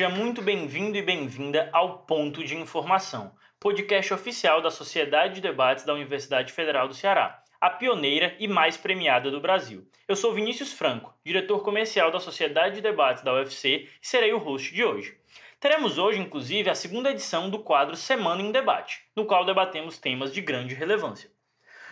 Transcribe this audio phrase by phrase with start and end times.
[0.00, 5.84] Seja muito bem-vindo e bem-vinda ao Ponto de Informação, podcast oficial da Sociedade de Debates
[5.84, 9.86] da Universidade Federal do Ceará, a pioneira e mais premiada do Brasil.
[10.08, 14.38] Eu sou Vinícius Franco, diretor comercial da Sociedade de Debates da UFC e serei o
[14.38, 15.18] host de hoje.
[15.60, 20.32] Teremos hoje, inclusive, a segunda edição do quadro Semana em Debate, no qual debatemos temas
[20.32, 21.30] de grande relevância.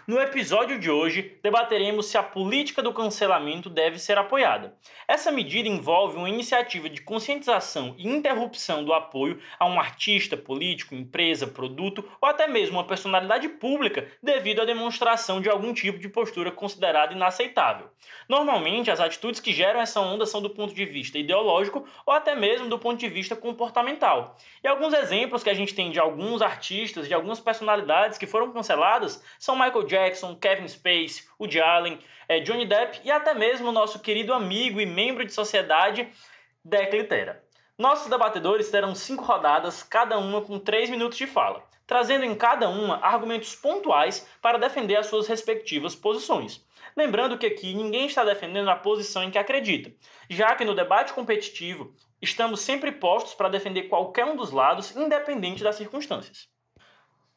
[0.08, 4.74] No episódio de hoje, debateremos se a política do cancelamento deve ser apoiada.
[5.06, 10.94] Essa medida envolve uma iniciativa de conscientização e interrupção do apoio a um artista, político,
[10.94, 16.08] empresa, produto ou até mesmo uma personalidade pública devido à demonstração de algum tipo de
[16.08, 17.90] postura considerada inaceitável.
[18.26, 22.34] Normalmente, as atitudes que geram essa onda são do ponto de vista ideológico ou até
[22.34, 24.38] mesmo do ponto de vista comportamental.
[24.64, 28.50] E alguns exemplos que a gente tem de alguns artistas, de algumas personalidades que foram
[28.52, 33.68] canceladas são Michael Jackson Jackson, Kevin Spacey, Woody Allen, é, Johnny Depp e até mesmo
[33.68, 36.08] o nosso querido amigo e membro de sociedade,
[36.64, 37.42] Deck Litera.
[37.76, 42.68] Nossos debatedores terão cinco rodadas, cada uma com três minutos de fala, trazendo em cada
[42.68, 46.64] uma argumentos pontuais para defender as suas respectivas posições.
[46.96, 49.92] Lembrando que aqui ninguém está defendendo a posição em que acredita,
[50.28, 55.62] já que no debate competitivo estamos sempre postos para defender qualquer um dos lados, independente
[55.62, 56.48] das circunstâncias.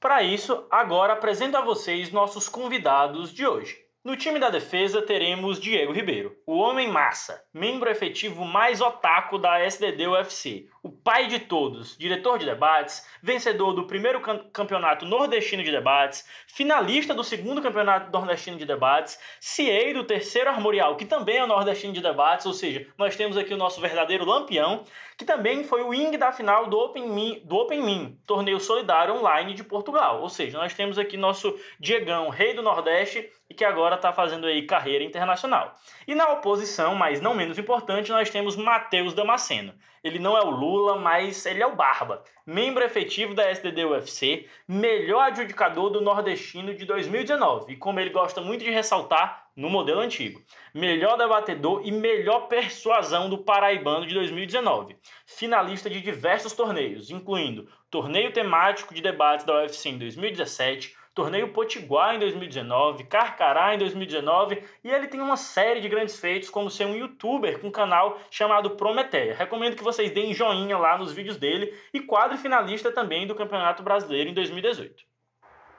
[0.02, 3.77] Para isso, agora apresento a vocês nossos convidados de hoje.
[4.03, 9.63] No time da defesa teremos Diego Ribeiro, o homem massa, membro efetivo mais otaku da
[9.63, 14.20] SDD UFC, o pai de todos, diretor de debates, vencedor do primeiro
[14.52, 20.96] campeonato nordestino de debates, finalista do segundo campeonato nordestino de debates, CIEI do terceiro armorial,
[20.96, 24.84] que também é nordestino de debates, ou seja, nós temos aqui o nosso verdadeiro lampião,
[25.16, 29.14] que também foi o wing da final do Open Min, do Open Min, torneio solidário
[29.14, 30.20] online de Portugal.
[30.20, 34.47] Ou seja, nós temos aqui nosso Diegão, rei do Nordeste, e que agora está fazendo
[34.47, 35.78] aí carreira internacional.
[36.08, 39.74] E na oposição, mas não menos importante, nós temos Matheus Damasceno.
[40.03, 44.47] Ele não é o Lula, mas ele é o Barba, membro efetivo da SDD UFC,
[44.67, 50.00] melhor adjudicador do Nordestino de 2019, e como ele gosta muito de ressaltar, no modelo
[50.00, 50.41] antigo.
[50.73, 54.95] Melhor debatedor e melhor persuasão do Paraibano de 2019.
[55.25, 62.16] Finalista de diversos torneios, incluindo Torneio Temático de Debates da UFC em 2017, Torneio Potiguar
[62.16, 66.85] em 2019, Carcará em 2019 e ele tem uma série de grandes feitos como ser
[66.85, 69.35] um youtuber com um canal chamado Prometeia.
[69.35, 73.83] Recomendo que vocês deem joinha lá nos vídeos dele e quadro finalista também do Campeonato
[73.83, 75.03] Brasileiro em 2018.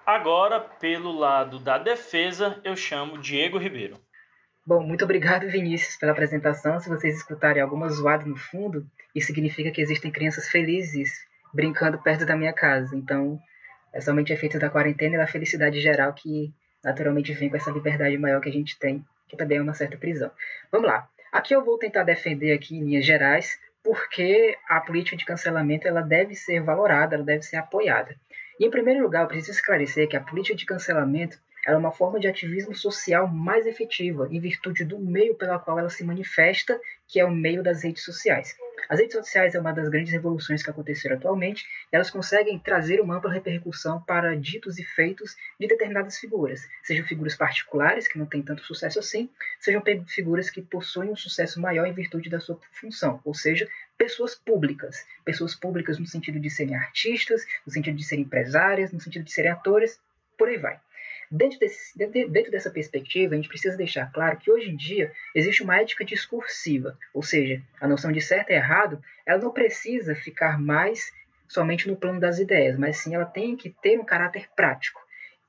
[0.04, 3.98] Agora, pelo lado da defesa, eu chamo Diego Ribeiro.
[4.66, 6.78] Bom, muito obrigado, Vinícius, pela apresentação.
[6.78, 11.10] Se vocês escutarem alguma zoada no fundo, isso significa que existem crianças felizes
[11.54, 12.96] brincando perto da minha casa.
[12.96, 13.40] Então,
[13.92, 18.16] é somente efeito da quarentena e da felicidade geral que naturalmente vem com essa liberdade
[18.18, 20.30] maior que a gente tem, que também é uma certa prisão.
[20.70, 21.08] Vamos lá.
[21.32, 26.02] Aqui eu vou tentar defender aqui em linhas gerais porque a política de cancelamento ela
[26.02, 28.14] deve ser valorada, ela deve ser apoiada.
[28.60, 32.18] E, em primeiro lugar, eu preciso esclarecer que a política de cancelamento é uma forma
[32.18, 36.78] de ativismo social mais efetiva, em virtude do meio pela qual ela se manifesta,
[37.08, 38.56] que é o meio das redes sociais.
[38.88, 43.00] As redes sociais é uma das grandes revoluções que aconteceram atualmente, e elas conseguem trazer
[43.00, 48.26] uma ampla repercussão para ditos e feitos de determinadas figuras, sejam figuras particulares, que não
[48.26, 52.58] têm tanto sucesso assim, sejam figuras que possuem um sucesso maior em virtude da sua
[52.72, 55.06] função, ou seja, pessoas públicas.
[55.24, 59.32] Pessoas públicas no sentido de serem artistas, no sentido de serem empresárias, no sentido de
[59.32, 60.00] serem atores,
[60.36, 60.80] por aí vai.
[61.34, 65.62] Dentro, desse, dentro, dessa perspectiva, a gente precisa deixar claro que hoje em dia existe
[65.62, 70.60] uma ética discursiva, ou seja, a noção de certo e errado, ela não precisa ficar
[70.60, 71.10] mais
[71.48, 75.00] somente no plano das ideias, mas sim ela tem que ter um caráter prático.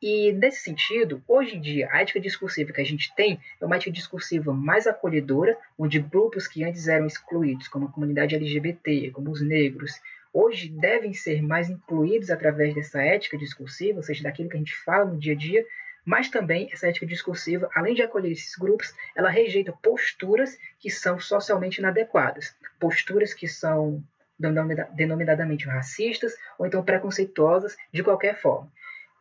[0.01, 3.75] E nesse sentido, hoje em dia, a ética discursiva que a gente tem é uma
[3.75, 9.31] ética discursiva mais acolhedora, onde grupos que antes eram excluídos, como a comunidade LGBT, como
[9.31, 10.00] os negros,
[10.33, 14.75] hoje devem ser mais incluídos através dessa ética discursiva, ou seja, daquilo que a gente
[14.75, 15.65] fala no dia a dia,
[16.03, 21.19] mas também essa ética discursiva, além de acolher esses grupos, ela rejeita posturas que são
[21.19, 24.03] socialmente inadequadas, posturas que são
[24.38, 28.69] denominadamente racistas ou então preconceituosas de qualquer forma.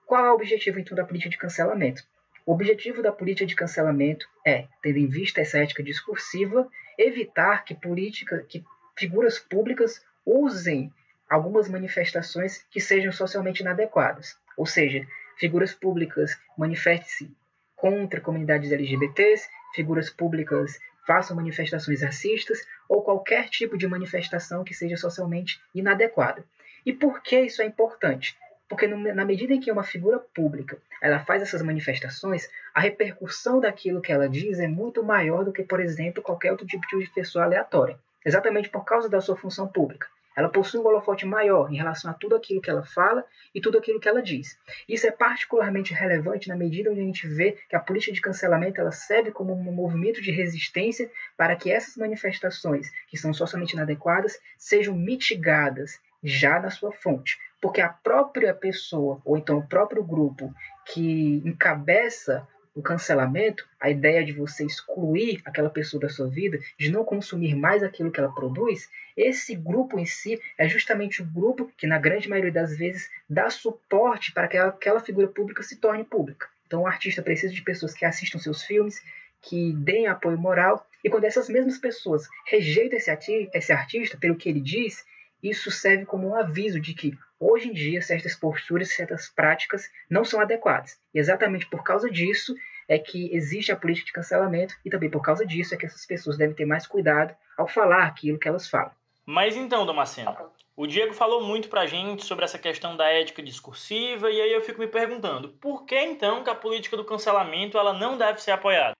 [0.06, 2.03] Qual é o objetivo, então, da política de cancelamento?
[2.44, 6.69] O objetivo da política de cancelamento é, tendo em vista essa ética discursiva,
[6.99, 8.65] evitar que, política, que
[8.97, 10.93] figuras públicas usem
[11.32, 14.37] algumas manifestações que sejam socialmente inadequadas.
[14.55, 15.06] Ou seja,
[15.38, 17.31] figuras públicas manifestem-se
[17.75, 24.96] contra comunidades LGBTs, figuras públicas façam manifestações racistas ou qualquer tipo de manifestação que seja
[24.99, 26.44] socialmente inadequada.
[26.84, 28.37] E por que isso é importante?
[28.69, 34.02] Porque na medida em que uma figura pública ela faz essas manifestações, a repercussão daquilo
[34.02, 37.46] que ela diz é muito maior do que, por exemplo, qualquer outro tipo de pessoa
[37.46, 37.99] aleatória.
[38.25, 40.06] exatamente por causa da sua função pública.
[40.37, 43.25] Ela possui um holofote maior em relação a tudo aquilo que ela fala
[43.55, 44.58] e tudo aquilo que ela diz.
[44.88, 48.81] Isso é particularmente relevante na medida onde a gente vê que a política de cancelamento
[48.81, 54.38] ela serve como um movimento de resistência para que essas manifestações, que são socialmente inadequadas,
[54.56, 57.38] sejam mitigadas já na sua fonte.
[57.61, 60.52] Porque a própria pessoa, ou então o próprio grupo
[60.87, 66.91] que encabeça o cancelamento, a ideia de você excluir aquela pessoa da sua vida, de
[66.91, 71.71] não consumir mais aquilo que ela produz, esse grupo em si é justamente o grupo
[71.77, 76.05] que, na grande maioria das vezes, dá suporte para que aquela figura pública se torne
[76.05, 76.49] pública.
[76.67, 79.03] Então, o artista precisa de pessoas que assistam seus filmes,
[79.43, 84.49] que deem apoio moral, e quando essas mesmas pessoas rejeitam esse, esse artista pelo que
[84.49, 85.05] ele diz,
[85.43, 90.25] isso serve como um aviso de que hoje em dia certas posturas, certas práticas não
[90.25, 90.99] são adequadas.
[91.12, 92.55] E exatamente por causa disso
[92.89, 96.06] é que existe a política de cancelamento e também por causa disso é que essas
[96.06, 98.93] pessoas devem ter mais cuidado ao falar aquilo que elas falam.
[99.25, 100.35] Mas então, Damasceno,
[100.77, 104.62] o Diego falou muito pra gente sobre essa questão da ética discursiva e aí eu
[104.62, 108.53] fico me perguntando, por que então que a política do cancelamento ela não deve ser
[108.53, 108.94] apoiada?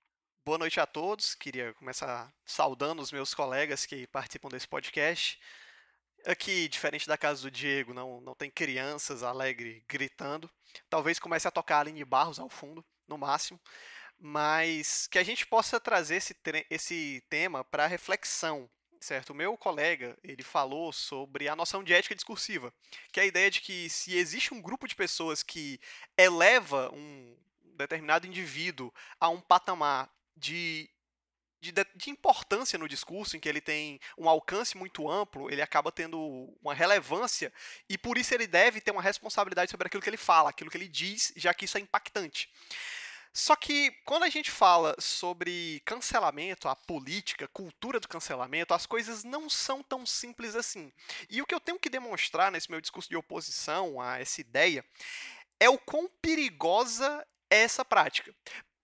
[0.45, 1.35] Boa noite a todos.
[1.35, 5.39] Queria começar saudando os meus colegas que participam desse podcast.
[6.27, 10.49] Aqui, diferente da casa do Diego, não, não tem crianças alegre gritando.
[10.89, 13.61] Talvez comece a tocar Aline Barros ao fundo, no máximo.
[14.19, 16.37] Mas que a gente possa trazer esse,
[16.71, 18.71] esse tema para reflexão,
[19.01, 19.31] certo?
[19.31, 22.73] O meu colega, ele falou sobre a noção de ética discursiva,
[23.11, 25.81] que é a ideia de que se existe um grupo de pessoas que
[26.17, 27.37] eleva um
[27.77, 30.89] determinado indivíduo a um patamar de
[31.63, 35.93] de, de, importância no discurso, em que ele tem um alcance muito amplo, ele acaba
[35.93, 36.19] tendo
[36.61, 37.53] uma relevância,
[37.89, 40.77] e por isso ele deve ter uma responsabilidade sobre aquilo que ele fala, aquilo que
[40.77, 42.51] ele diz, já que isso é impactante.
[43.33, 49.25] Só que quando a gente fala sobre cancelamento, a política, cultura do cancelamento, as coisas
[49.25, 50.93] não são tão simples assim.
[51.31, 54.85] E o que eu tenho que demonstrar nesse meu discurso de oposição a essa ideia
[55.59, 58.35] é o quão perigosa é essa prática.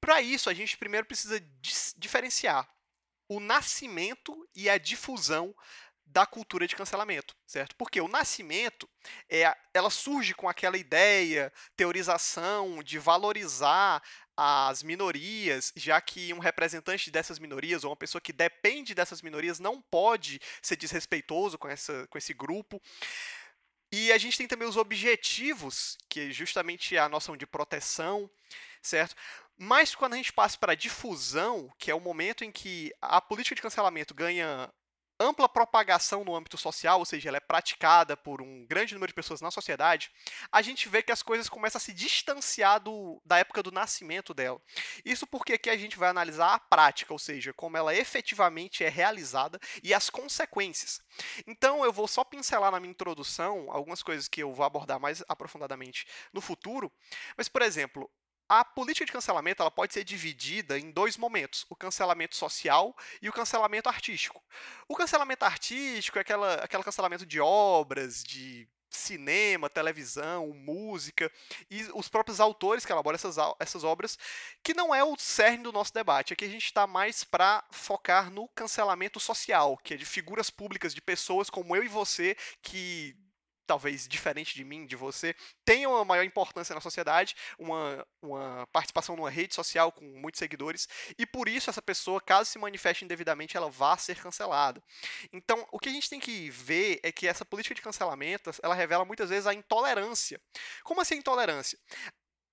[0.08, 1.38] Para isso, a gente primeiro precisa
[1.98, 2.66] diferenciar
[3.28, 5.54] o nascimento e a difusão
[6.06, 7.76] da cultura de cancelamento, certo?
[7.76, 8.88] Porque o nascimento,
[9.28, 14.02] é, ela surge com aquela ideia, teorização de valorizar
[14.34, 19.60] as minorias, já que um representante dessas minorias ou uma pessoa que depende dessas minorias
[19.60, 22.80] não pode ser desrespeitoso com, essa, com esse grupo.
[23.92, 28.30] E a gente tem também os objetivos, que é justamente a noção de proteção,
[28.82, 29.14] certo?
[29.58, 33.20] Mas quando a gente passa para a difusão, que é o momento em que a
[33.20, 34.72] política de cancelamento ganha
[35.20, 39.14] ampla propagação no âmbito social, ou seja, ela é praticada por um grande número de
[39.14, 40.10] pessoas na sociedade,
[40.52, 44.32] a gente vê que as coisas começam a se distanciar do, da época do nascimento
[44.32, 44.60] dela.
[45.04, 48.88] Isso porque aqui a gente vai analisar a prática, ou seja, como ela efetivamente é
[48.88, 51.00] realizada e as consequências.
[51.46, 55.24] Então eu vou só pincelar na minha introdução algumas coisas que eu vou abordar mais
[55.28, 56.92] aprofundadamente no futuro,
[57.36, 58.08] mas, por exemplo,
[58.48, 63.28] a política de cancelamento ela pode ser dividida em dois momentos: o cancelamento social e
[63.28, 64.42] o cancelamento artístico.
[64.88, 71.30] O cancelamento artístico é aquela, aquele cancelamento de obras, de cinema, televisão, música
[71.70, 74.18] e os próprios autores que elaboram essas, essas obras,
[74.62, 76.32] que não é o cerne do nosso debate.
[76.32, 80.94] Aqui a gente está mais para focar no cancelamento social, que é de figuras públicas,
[80.94, 83.14] de pessoas como eu e você que
[83.68, 89.14] talvez diferente de mim, de você, tenha uma maior importância na sociedade, uma, uma participação
[89.14, 93.56] numa rede social com muitos seguidores, e por isso essa pessoa, caso se manifeste indevidamente,
[93.56, 94.82] ela vá ser cancelada.
[95.32, 98.74] Então, o que a gente tem que ver é que essa política de cancelamento, ela
[98.74, 100.40] revela muitas vezes a intolerância.
[100.82, 101.78] Como assim intolerância?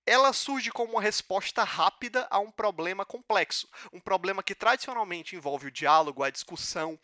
[0.06, 3.68] Ela surge como uma resposta rápida a um problema complexo.
[3.92, 7.00] Um problema que tradicionalmente envolve o diálogo, a discussão,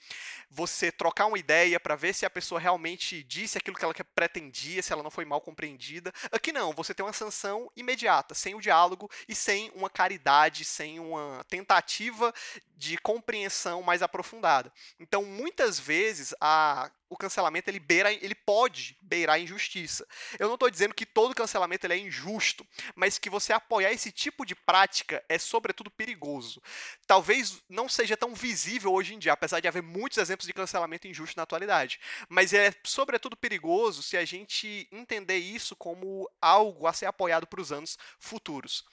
[0.50, 4.84] você trocar uma ideia para ver se a pessoa realmente disse aquilo que ela pretendia,
[4.84, 6.14] se ela não foi mal compreendida.
[6.32, 11.00] Aqui não, você tem uma sanção imediata, sem o diálogo e sem uma caridade, sem
[11.00, 12.34] uma tentativa
[12.78, 14.72] de compreensão mais aprofundada.
[15.00, 20.08] Então, muitas vezes, a, o cancelamento ele, beira, ele pode beirar a injustiça.
[20.40, 22.66] Eu não estou dizendo que todo cancelamento ele é injusto,
[22.96, 26.64] mas que você apoiar esse tipo de prática é, sobretudo, perigoso.
[27.06, 31.06] Talvez não seja tão visível hoje em dia, apesar de haver muitos exemplos de cancelamento
[31.06, 32.00] injusto na atualidade.
[32.30, 37.60] Mas é, sobretudo, perigoso se a gente entender isso como algo a ser apoiado para
[37.60, 38.86] os anos futuros.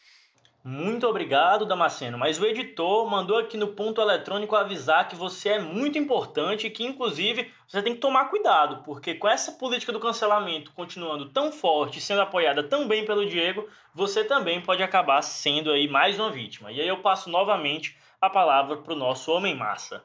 [0.65, 2.19] Muito obrigado, Damasceno.
[2.19, 6.71] Mas o editor mandou aqui no ponto eletrônico avisar que você é muito importante e
[6.71, 11.53] que, inclusive, você tem que tomar cuidado, porque com essa política do cancelamento continuando tão
[11.53, 16.31] forte, sendo apoiada tão bem pelo Diego, você também pode acabar sendo aí mais uma
[16.31, 16.73] vítima.
[16.73, 20.03] E aí eu passo novamente a palavra para o nosso homem massa.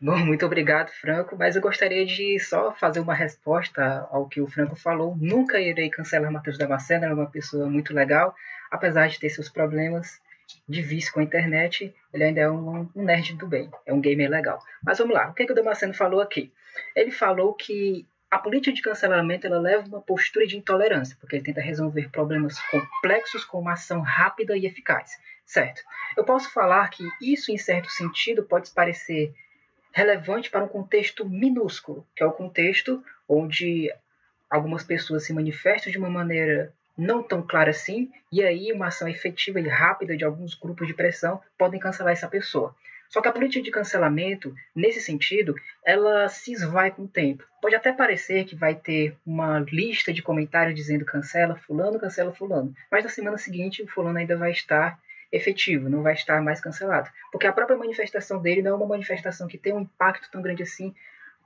[0.00, 4.48] Bom, muito obrigado, Franco, mas eu gostaria de só fazer uma resposta ao que o
[4.48, 5.16] Franco falou.
[5.16, 8.34] Nunca irei cancelar Matheus Damasceno, é uma pessoa muito legal,
[8.72, 10.18] apesar de ter seus problemas
[10.66, 14.00] de vício com a internet, ele ainda é um, um, nerd do bem, é um
[14.00, 14.58] gamer legal.
[14.82, 16.50] Mas vamos lá, o que, que o Damasceno falou aqui?
[16.96, 21.44] Ele falou que a política de cancelamento ela leva uma postura de intolerância, porque ele
[21.44, 25.82] tenta resolver problemas complexos com uma ação rápida e eficaz, certo?
[26.16, 29.34] Eu posso falar que isso, em certo sentido, pode parecer
[29.92, 33.92] relevante para um contexto minúsculo, que é o contexto onde
[34.48, 36.72] algumas pessoas se manifestam de uma maneira
[37.02, 40.94] não tão clara assim, e aí uma ação efetiva e rápida de alguns grupos de
[40.94, 42.74] pressão podem cancelar essa pessoa.
[43.08, 45.54] Só que a política de cancelamento, nesse sentido,
[45.84, 47.44] ela se esvai com o tempo.
[47.60, 52.72] Pode até parecer que vai ter uma lista de comentários dizendo cancela fulano, cancela fulano,
[52.90, 54.98] mas na semana seguinte o fulano ainda vai estar
[55.30, 57.10] efetivo, não vai estar mais cancelado.
[57.30, 60.62] Porque a própria manifestação dele não é uma manifestação que tem um impacto tão grande
[60.62, 60.94] assim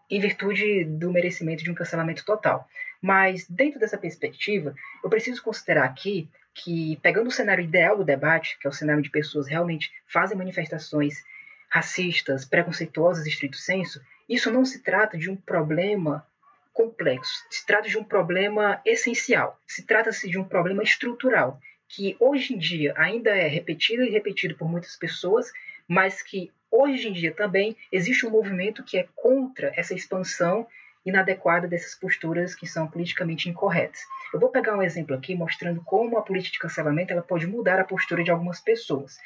[0.08, 2.68] em virtude do merecimento de um cancelamento total.
[3.00, 8.58] Mas, dentro dessa perspectiva, eu preciso considerar aqui que, pegando o cenário ideal do debate,
[8.58, 11.22] que é o cenário de pessoas realmente fazem manifestações
[11.68, 16.26] racistas, preconceituosas, estrito senso, isso não se trata de um problema
[16.72, 22.54] complexo, se trata de um problema essencial, se trata-se de um problema estrutural, que hoje
[22.54, 25.50] em dia ainda é repetido e repetido por muitas pessoas,
[25.88, 30.66] mas que hoje em dia também existe um movimento que é contra essa expansão
[31.06, 34.00] inadequada dessas posturas que são politicamente incorretas.
[34.34, 37.78] Eu vou pegar um exemplo aqui mostrando como a política de cancelamento ela pode mudar
[37.78, 39.16] a postura de algumas pessoas.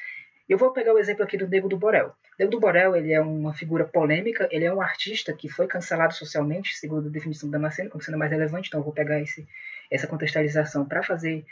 [0.47, 2.13] Eu vou pegar o exemplo aqui do Nego do Borel.
[2.37, 6.13] Nego do Borel ele é uma figura polêmica, ele é um artista que foi cancelado
[6.13, 9.47] socialmente, segundo a definição da Damasceno, como sendo mais relevante, então eu vou pegar esse,
[9.89, 11.45] essa contextualização para fazer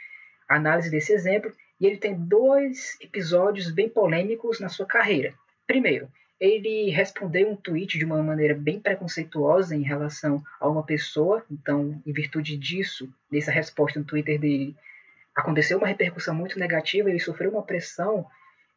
[0.48, 5.34] análise desse exemplo, e ele tem dois episódios bem polêmicos na sua carreira.
[5.66, 11.44] Primeiro, ele respondeu um tweet de uma maneira bem preconceituosa em relação a uma pessoa,
[11.52, 14.76] então, em virtude disso, dessa resposta no Twitter dele,
[15.36, 18.26] aconteceu uma repercussão muito negativa, ele sofreu uma pressão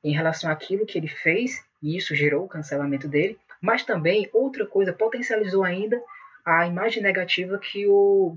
[0.02, 4.66] em relação àquilo que ele fez, e isso gerou o cancelamento dele, mas também outra
[4.66, 6.02] coisa potencializou ainda
[6.44, 8.36] a imagem negativa que o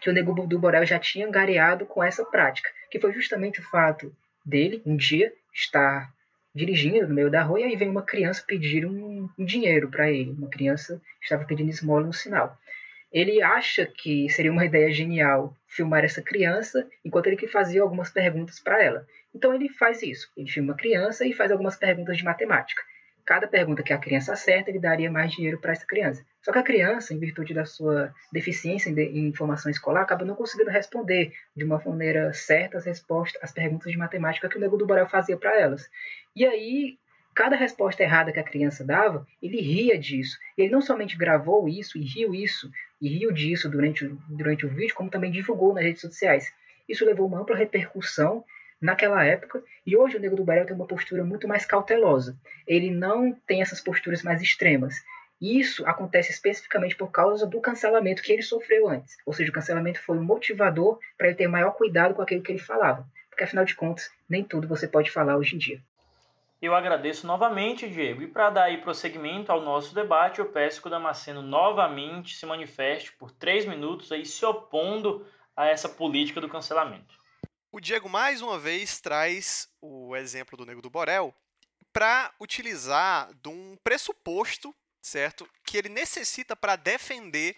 [0.00, 3.64] que o Nego do Borel já tinha angariado com essa prática, que foi justamente o
[3.64, 4.10] fato
[4.44, 6.10] dele, um dia, estar
[6.54, 10.30] dirigindo no meio da rua e aí vem uma criança pedir um, dinheiro para ele.
[10.30, 12.58] Uma criança estava pedindo esmola no sinal.
[13.12, 18.10] Ele acha que seria uma ideia genial filmar essa criança enquanto ele que fazia algumas
[18.10, 19.06] perguntas para ela.
[19.34, 20.30] Então ele faz isso.
[20.36, 22.82] Ele filma a criança e faz algumas perguntas de matemática
[23.30, 26.26] cada pergunta que a criança acerta, ele daria mais dinheiro para essa criança.
[26.42, 30.68] Só que a criança, em virtude da sua deficiência em, informação escolar, acaba não conseguindo
[30.68, 34.84] responder de uma maneira certa as respostas, as perguntas de matemática que o Nego do
[34.84, 35.88] Borel fazia para elas.
[36.34, 36.98] E aí,
[37.32, 40.36] cada resposta errada que a criança dava, ele ria disso.
[40.58, 42.68] Ele não somente gravou isso e riu isso,
[43.00, 46.52] e riu disso durante, durante o vídeo, como também divulgou nas redes sociais.
[46.88, 48.44] Isso levou uma ampla repercussão
[48.80, 52.36] naquela época, e hoje o Nego do Borel tem uma postura muito mais cautelosa.
[52.66, 54.94] Ele não tem essas posturas mais extremas.
[55.40, 59.16] E isso acontece especificamente por causa do cancelamento que ele sofreu antes.
[59.24, 62.52] Ou seja, o cancelamento foi um motivador para ele ter maior cuidado com aquilo que
[62.52, 63.06] ele falava.
[63.30, 65.80] Porque afinal de contas, nem tudo você pode falar hoje em dia.
[66.60, 68.22] Eu agradeço novamente, Diego.
[68.22, 72.44] E para dar aí prosseguimento ao nosso debate, eu peço que o Damasceno novamente se
[72.44, 77.19] manifeste por três minutos aí se opondo a essa política do cancelamento.
[77.72, 81.32] O Diego mais uma vez traz o exemplo do Nego do Borel
[81.92, 87.56] para utilizar de um pressuposto, certo, que ele necessita para defender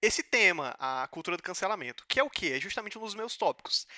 [0.00, 2.52] esse tema, a cultura do cancelamento, que é o que?
[2.52, 3.88] É justamente um dos meus tópicos.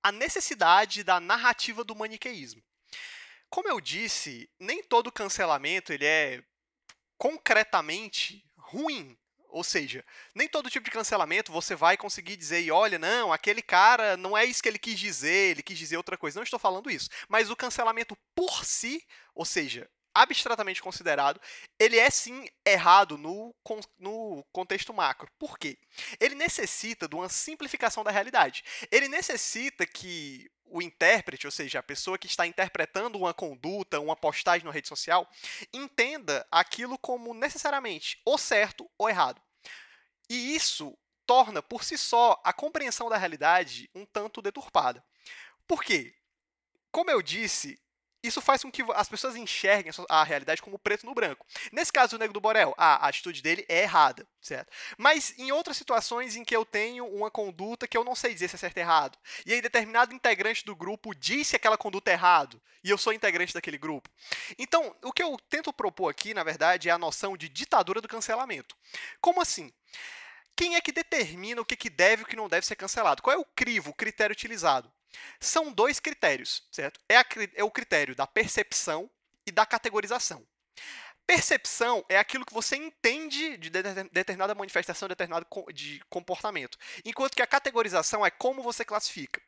[0.00, 2.62] A necessidade da narrativa do maniqueísmo.
[3.50, 6.40] Como eu disse, nem todo cancelamento ele é
[7.18, 9.18] concretamente ruim,
[9.54, 13.62] ou seja, nem todo tipo de cancelamento você vai conseguir dizer, e olha, não, aquele
[13.62, 16.40] cara não é isso que ele quis dizer, ele quis dizer outra coisa.
[16.40, 17.08] Não estou falando isso.
[17.28, 21.40] Mas o cancelamento por si, ou seja, abstratamente considerado,
[21.78, 23.54] ele é sim errado no,
[23.96, 25.30] no contexto macro.
[25.38, 25.78] Por quê?
[26.18, 28.64] Ele necessita de uma simplificação da realidade.
[28.90, 34.16] Ele necessita que o intérprete, ou seja, a pessoa que está interpretando uma conduta, uma
[34.16, 35.28] postagem na rede social,
[35.72, 39.40] entenda aquilo como necessariamente ou certo ou errado.
[40.28, 45.04] E isso torna por si só a compreensão da realidade um tanto deturpada.
[45.66, 46.14] Por quê?
[46.90, 47.80] Como eu disse,
[48.24, 51.46] isso faz com que as pessoas enxerguem a realidade como preto no branco.
[51.70, 54.72] Nesse caso do Negro do Borel, a atitude dele é errada, certo?
[54.96, 58.48] Mas em outras situações em que eu tenho uma conduta que eu não sei dizer
[58.48, 62.60] se é certo ou errado, e aí determinado integrante do grupo disse aquela conduta errado,
[62.82, 64.08] e eu sou integrante daquele grupo.
[64.58, 68.08] Então, o que eu tento propor aqui, na verdade, é a noção de ditadura do
[68.08, 68.74] cancelamento.
[69.20, 69.70] Como assim?
[70.56, 73.22] Quem é que determina o que deve e o que não deve ser cancelado?
[73.22, 74.90] Qual é o crivo, o critério utilizado?
[75.40, 77.00] São dois critérios, certo?
[77.08, 79.10] É, a, é o critério da percepção
[79.46, 80.46] e da categorização.
[81.26, 87.42] Percepção é aquilo que você entende de determinada manifestação, de determinado de comportamento, enquanto que
[87.42, 89.40] a categorização é como você classifica.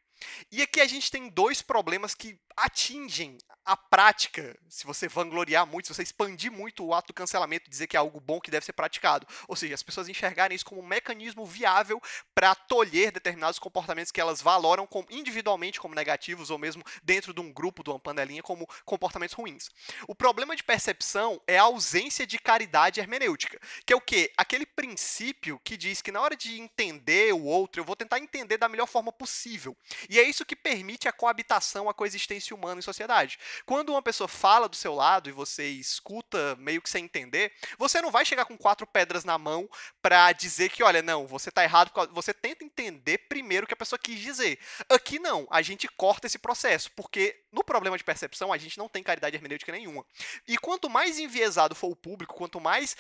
[0.50, 5.88] E aqui a gente tem dois problemas que atingem a prática, se você vangloriar muito,
[5.88, 8.64] se você expandir muito o ato do cancelamento, dizer que é algo bom que deve
[8.64, 9.26] ser praticado.
[9.48, 12.00] Ou seja, as pessoas enxergarem isso como um mecanismo viável
[12.32, 17.40] para tolher determinados comportamentos que elas valoram como, individualmente como negativos, ou mesmo dentro de
[17.40, 19.68] um grupo, de uma panelinha, como comportamentos ruins.
[20.06, 24.32] O problema de percepção é a ausência de caridade hermenêutica, que é o quê?
[24.36, 28.58] Aquele princípio que diz que na hora de entender o outro, eu vou tentar entender
[28.58, 29.76] da melhor forma possível.
[30.08, 33.38] E é isso que permite a coabitação, a coexistência humana em sociedade.
[33.64, 38.00] Quando uma pessoa fala do seu lado e você escuta meio que sem entender, você
[38.00, 39.68] não vai chegar com quatro pedras na mão
[40.00, 41.90] para dizer que, olha, não, você tá errado.
[42.12, 44.58] Você tenta entender primeiro o que a pessoa quis dizer.
[44.88, 48.88] Aqui não, a gente corta esse processo, porque no problema de percepção a gente não
[48.88, 50.04] tem caridade hermenêutica nenhuma.
[50.46, 52.96] E quanto mais enviesado for o público, quanto mais.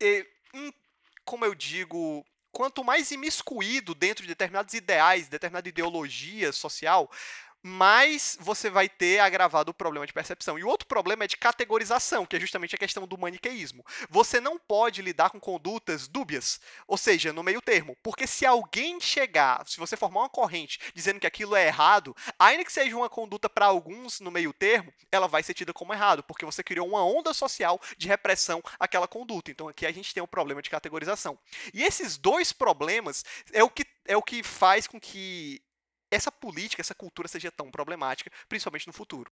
[0.00, 0.26] Eh,
[1.24, 7.10] como eu digo, quanto mais imiscuído dentro de determinados ideais, determinada ideologia social,
[7.62, 10.58] mais você vai ter agravado o problema de percepção.
[10.58, 13.84] E o outro problema é de categorização, que é justamente a questão do maniqueísmo.
[14.08, 19.00] Você não pode lidar com condutas dúbias, ou seja, no meio termo, porque se alguém
[19.00, 23.08] chegar, se você formar uma corrente dizendo que aquilo é errado, ainda que seja uma
[23.08, 26.88] conduta para alguns no meio termo, ela vai ser tida como errado, porque você criou
[26.88, 29.50] uma onda social de repressão àquela conduta.
[29.50, 31.38] Então aqui a gente tem um problema de categorização.
[31.74, 35.62] E esses dois problemas é o que é o que faz com que
[36.10, 39.30] essa política, essa cultura seja tão problemática, principalmente no futuro.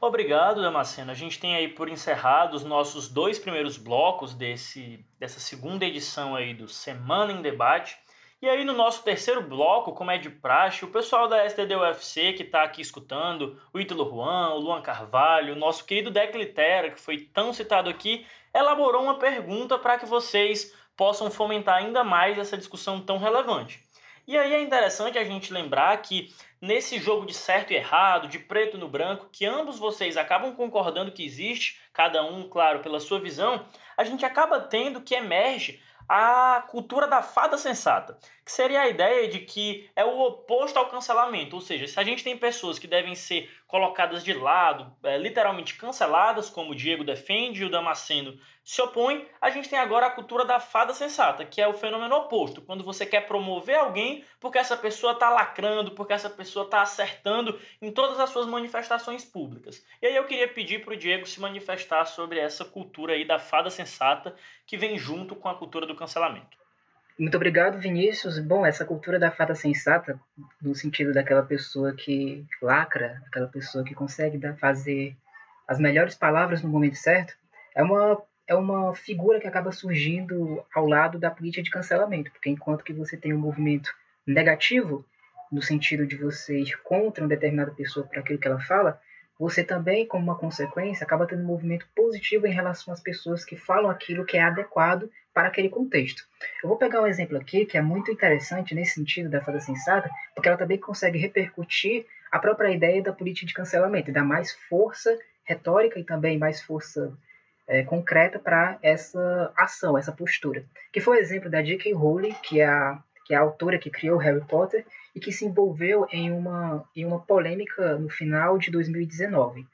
[0.00, 1.10] Obrigado, Damasceno.
[1.10, 6.36] A gente tem aí por encerrado os nossos dois primeiros blocos desse, dessa segunda edição
[6.36, 7.98] aí do Semana em Debate.
[8.40, 12.44] E aí no nosso terceiro bloco, como é de praxe, o pessoal da STD-UFC que
[12.44, 17.00] está aqui escutando, o Ítalo Juan, o Luan Carvalho, o nosso querido Deck Litera, que
[17.00, 22.56] foi tão citado aqui, elaborou uma pergunta para que vocês possam fomentar ainda mais essa
[22.56, 23.82] discussão tão relevante.
[24.28, 28.38] E aí é interessante a gente lembrar que nesse jogo de certo e errado, de
[28.38, 33.18] preto no branco, que ambos vocês acabam concordando que existe, cada um, claro, pela sua
[33.18, 33.64] visão,
[33.96, 39.28] a gente acaba tendo que emerge a cultura da fada sensata, que seria a ideia
[39.28, 42.86] de que é o oposto ao cancelamento, ou seja, se a gente tem pessoas que
[42.86, 48.38] devem ser colocadas de lado, é, literalmente canceladas, como o Diego defende e o Damasceno
[48.64, 52.16] se opõe, a gente tem agora a cultura da fada sensata, que é o fenômeno
[52.16, 56.80] oposto, quando você quer promover alguém porque essa pessoa está lacrando, porque essa pessoa está
[56.80, 59.84] acertando em todas as suas manifestações públicas.
[60.00, 63.38] E aí eu queria pedir para o Diego se manifestar sobre essa cultura aí da
[63.38, 64.34] fada sensata
[64.66, 66.56] que vem junto com a cultura do cancelamento.
[67.18, 68.38] Muito obrigado, Vinícius.
[68.38, 70.20] Bom, essa cultura da fada sensata,
[70.62, 75.16] no sentido daquela pessoa que lacra, aquela pessoa que consegue dar, fazer
[75.66, 77.34] as melhores palavras no momento certo,
[77.74, 82.50] é uma, é uma figura que acaba surgindo ao lado da política de cancelamento, porque
[82.50, 83.92] enquanto que você tem um movimento
[84.24, 85.04] negativo,
[85.50, 89.00] no sentido de você ir contra uma determinada pessoa por aquilo que ela fala,
[89.38, 93.56] você também, como uma consequência, acaba tendo um movimento positivo em relação às pessoas que
[93.56, 96.24] falam aquilo que é adequado para aquele contexto.
[96.62, 100.10] Eu vou pegar um exemplo aqui que é muito interessante nesse sentido da fada sensata,
[100.34, 104.52] porque ela também consegue repercutir a própria ideia da política de cancelamento, e dar mais
[104.68, 107.16] força retórica e também mais força
[107.66, 110.64] é, concreta para essa ação, essa postura.
[110.92, 111.92] Que foi o exemplo da J.K.
[111.92, 112.98] Rowling, que é a
[113.28, 117.04] que é a autora que criou Harry Potter e que se envolveu em uma, em
[117.04, 119.66] uma polêmica no final de 2019.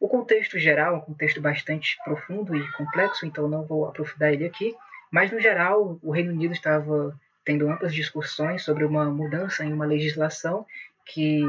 [0.00, 4.44] O contexto geral é um contexto bastante profundo e complexo, então não vou aprofundar ele
[4.44, 4.74] aqui,
[5.12, 9.86] mas no geral o Reino Unido estava tendo amplas discussões sobre uma mudança em uma
[9.86, 10.66] legislação
[11.06, 11.40] que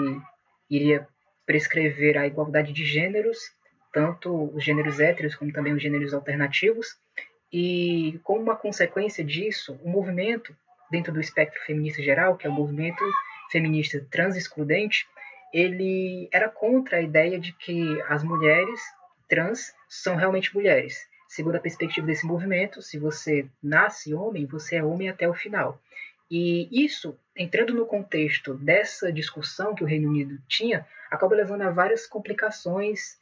[0.69, 1.07] iria
[1.47, 3.39] prescrever a igualdade de gêneros,
[3.91, 6.95] tanto os gêneros héteros como também os gêneros alternativos,
[7.51, 10.55] e como uma consequência disso, o movimento
[10.93, 13.03] dentro do espectro feminista geral, que é o movimento
[13.51, 15.07] feminista trans-excludente,
[15.51, 18.79] ele era contra a ideia de que as mulheres
[19.27, 21.07] trans são realmente mulheres.
[21.27, 25.81] Segundo a perspectiva desse movimento, se você nasce homem, você é homem até o final.
[26.29, 31.71] E isso, entrando no contexto dessa discussão que o Reino Unido tinha, acaba levando a
[31.71, 33.17] várias complicações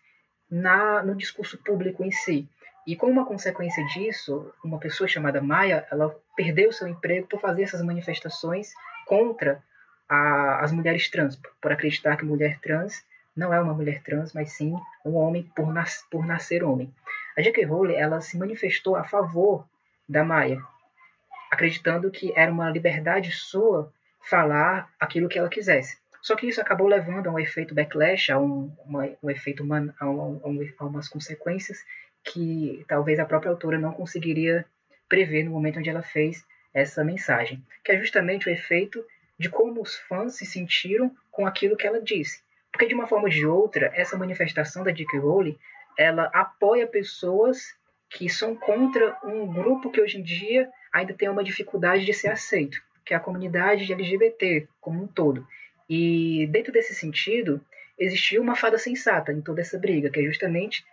[0.49, 2.49] na, no discurso público em si.
[2.85, 7.63] E como uma consequência disso, uma pessoa chamada Maya, ela perdeu seu emprego por fazer
[7.63, 8.73] essas manifestações
[9.05, 9.61] contra
[10.09, 14.53] a, as mulheres trans, por acreditar que mulher trans não é uma mulher trans, mas
[14.53, 16.93] sim um homem por, nas, por nascer homem.
[17.37, 17.65] A J.K.
[17.65, 19.65] Rowling ela se manifestou a favor
[20.07, 20.61] da Maya,
[21.49, 23.91] acreditando que era uma liberdade sua
[24.21, 25.97] falar aquilo que ela quisesse.
[26.21, 29.93] Só que isso acabou levando a um efeito backlash, a um, uma, um efeito man,
[29.99, 30.39] a, um,
[30.77, 31.83] a umas consequências
[32.23, 34.65] que talvez a própria autora não conseguiria
[35.09, 39.03] prever no momento onde ela fez essa mensagem, que é justamente o efeito
[39.37, 42.41] de como os fãs se sentiram com aquilo que ela disse.
[42.71, 45.19] Porque de uma forma ou de outra, essa manifestação da J.K.
[45.19, 45.57] Rowling,
[45.97, 47.75] ela apoia pessoas
[48.09, 52.29] que são contra um grupo que hoje em dia ainda tem uma dificuldade de ser
[52.29, 55.45] aceito, que é a comunidade LGBT como um todo.
[55.89, 57.59] E dentro desse sentido,
[57.97, 60.85] existiu uma fada sensata em toda essa briga, que é justamente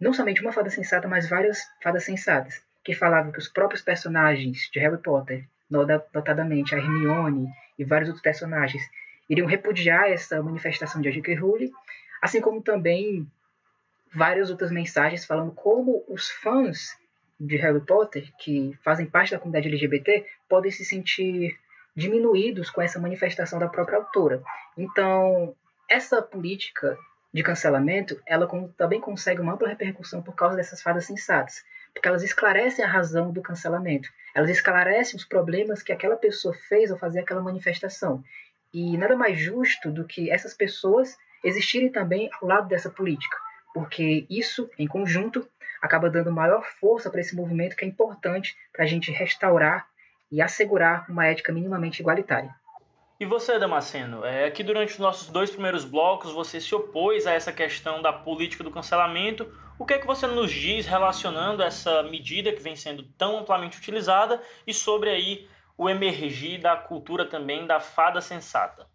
[0.00, 4.68] não somente uma fada sensata, mas várias fadas sensatas, que falavam que os próprios personagens
[4.72, 8.82] de Harry Potter, notadamente a Hermione e vários outros personagens,
[9.28, 11.34] iriam repudiar essa manifestação de J.K.
[11.34, 11.72] Rowling,
[12.22, 13.26] assim como também
[14.14, 16.96] várias outras mensagens falando como os fãs
[17.38, 21.58] de Harry Potter, que fazem parte da comunidade LGBT, podem se sentir
[21.94, 24.42] diminuídos com essa manifestação da própria autora.
[24.76, 25.54] Então,
[25.88, 26.96] essa política
[27.32, 32.22] de cancelamento, ela também consegue uma ampla repercussão por causa dessas fadas sensatas, porque elas
[32.22, 37.20] esclarecem a razão do cancelamento, elas esclarecem os problemas que aquela pessoa fez ao fazer
[37.20, 38.22] aquela manifestação.
[38.72, 43.36] E nada mais justo do que essas pessoas existirem também ao lado dessa política,
[43.72, 45.48] porque isso, em conjunto,
[45.80, 49.86] acaba dando maior força para esse movimento que é importante para a gente restaurar
[50.30, 52.54] e assegurar uma ética minimamente igualitária.
[53.18, 57.32] E você, Damasceno, é, aqui durante os nossos dois primeiros blocos você se opôs a
[57.32, 59.50] essa questão da política do cancelamento.
[59.78, 63.78] O que é que você nos diz relacionando essa medida que vem sendo tão amplamente
[63.78, 65.48] utilizada e sobre aí
[65.78, 68.86] o emergir da cultura também da fada sensata?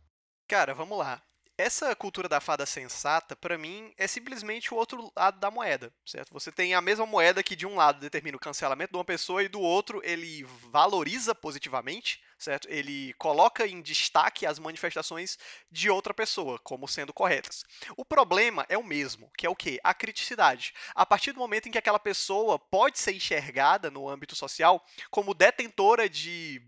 [0.48, 1.20] Cara, vamos lá
[1.58, 6.34] essa cultura da fada sensata, para mim, é simplesmente o outro lado da moeda, certo?
[6.34, 9.44] Você tem a mesma moeda que de um lado determina o cancelamento de uma pessoa
[9.44, 12.68] e do outro ele valoriza positivamente, certo?
[12.70, 15.38] Ele coloca em destaque as manifestações
[15.70, 17.64] de outra pessoa como sendo corretas.
[17.96, 19.80] O problema é o mesmo, que é o quê?
[19.84, 20.74] A criticidade.
[20.96, 25.34] A partir do momento em que aquela pessoa pode ser enxergada no âmbito social como
[25.34, 26.62] detentora de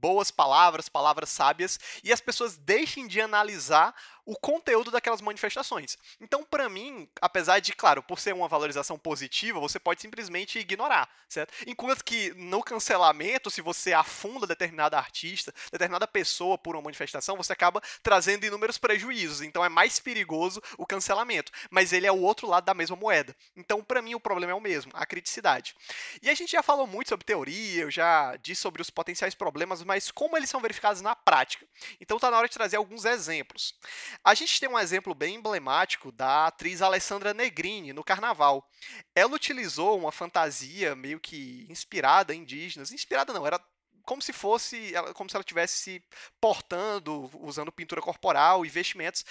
[0.00, 3.94] boas palavras, palavras sábias, e as pessoas deixem de analisar
[4.28, 5.96] o conteúdo daquelas manifestações.
[6.20, 11.08] Então, para mim, apesar de, claro, por ser uma valorização positiva, você pode simplesmente ignorar,
[11.26, 11.54] certo?
[11.66, 17.54] Enquanto que no cancelamento, se você afunda determinada artista, determinada pessoa por uma manifestação, você
[17.54, 19.40] acaba trazendo inúmeros prejuízos.
[19.40, 21.50] Então, é mais perigoso o cancelamento.
[21.70, 23.34] Mas ele é o outro lado da mesma moeda.
[23.56, 25.74] Então, para mim, o problema é o mesmo, a criticidade.
[26.20, 29.82] E a gente já falou muito sobre teoria, eu já disse sobre os potenciais problemas,
[29.82, 31.66] mas como eles são verificados na prática.
[31.98, 33.74] Então, tá na hora de trazer alguns exemplos.
[34.24, 38.68] A gente tem um exemplo bem emblemático da atriz Alessandra Negrini no Carnaval.
[39.14, 42.92] Ela utilizou uma fantasia meio que inspirada em indígenas.
[42.92, 43.60] Inspirada não, era
[44.02, 46.04] como se fosse, como se ela estivesse se
[46.40, 49.22] portando, usando pintura corporal e vestimentos,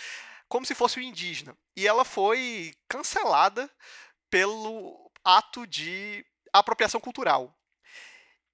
[0.48, 1.58] como se fosse o indígena.
[1.76, 3.70] E ela foi cancelada
[4.30, 6.24] pelo ato de
[6.54, 7.57] apropriação cultural.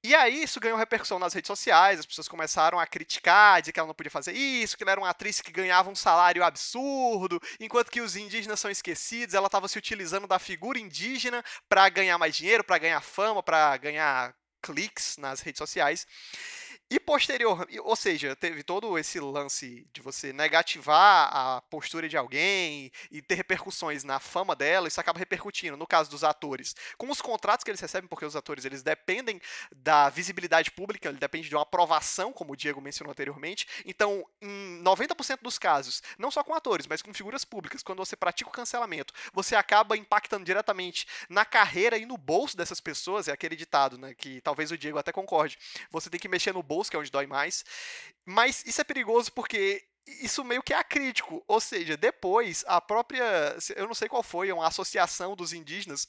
[0.05, 3.79] E aí isso ganhou repercussão nas redes sociais, as pessoas começaram a criticar, dizer que
[3.79, 7.41] ela não podia fazer isso, que ela era uma atriz que ganhava um salário absurdo,
[7.57, 12.17] enquanto que os indígenas são esquecidos, ela estava se utilizando da figura indígena para ganhar
[12.17, 16.05] mais dinheiro, para ganhar fama, para ganhar cliques nas redes sociais.
[16.93, 22.91] E posterior, ou seja, teve todo esse lance de você negativar a postura de alguém
[23.09, 27.19] e ter repercussões na fama dela, isso acaba repercutindo, no caso dos atores, com os
[27.19, 29.41] contratos que eles recebem, porque os atores eles dependem
[29.75, 33.67] da visibilidade pública, ele depende de uma aprovação, como o Diego mencionou anteriormente.
[33.87, 38.15] Então, em 90% dos casos, não só com atores, mas com figuras públicas, quando você
[38.15, 43.31] pratica o cancelamento, você acaba impactando diretamente na carreira e no bolso dessas pessoas, é
[43.31, 45.57] aquele ditado, né, que talvez o Diego até concorde.
[45.89, 47.63] Você tem que mexer no bolso que é onde dói mais.
[48.25, 53.55] Mas isso é perigoso porque isso meio que é acrítico, ou seja, depois a própria,
[53.75, 56.07] eu não sei qual foi, uma associação dos indígenas,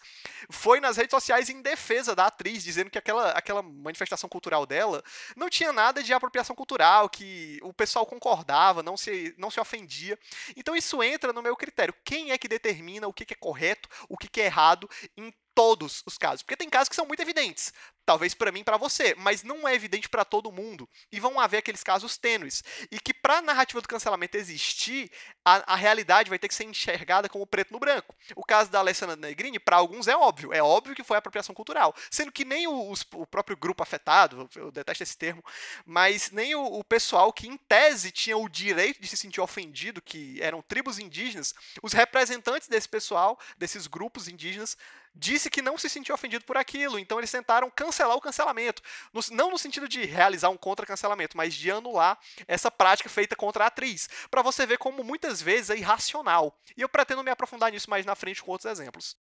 [0.50, 5.02] foi nas redes sociais em defesa da atriz, dizendo que aquela, aquela manifestação cultural dela
[5.37, 10.18] não tinha nada de apropriação cultural, que o pessoal concordava, não se, não se ofendia.
[10.56, 11.94] Então isso entra no meu critério.
[12.04, 16.18] Quem é que determina o que é correto, o que é errado em todos os
[16.18, 16.42] casos.
[16.42, 17.72] Porque tem casos que são muito evidentes.
[18.05, 20.88] Talvez para mim para você, mas não é evidente para todo mundo.
[21.11, 22.62] E vão haver aqueles casos tênues.
[22.90, 25.11] E que para a narrativa do cancelamento existir,
[25.45, 28.14] a, a, realidade vai ter que ser enxergada como preto no branco.
[28.37, 30.53] O caso da Alessandra Negrini, para alguns é óbvio.
[30.53, 31.95] É óbvio que foi apropriação cultural.
[32.11, 35.45] Sendo que nem o, o próprio grupo afetado, eu detesto esse termo,
[35.85, 40.03] mas nem o, o pessoal que, em tese, tinha o direito de se sentir ofendido,
[40.03, 44.77] que eram tribos indígenas, os representantes desse pessoal, desses grupos indígenas,
[45.14, 48.83] disse que não se sentiu ofendido por aquilo, então eles tentaram cancelar o cancelamento.
[49.12, 53.64] No, não no sentido de realizar um contra-cancelamento, mas de anular essa prática feita contra
[53.64, 54.09] a atriz.
[54.30, 56.57] Para você ver como muitas vezes é irracional.
[56.76, 59.16] E eu pretendo me aprofundar nisso mais na frente com outros exemplos.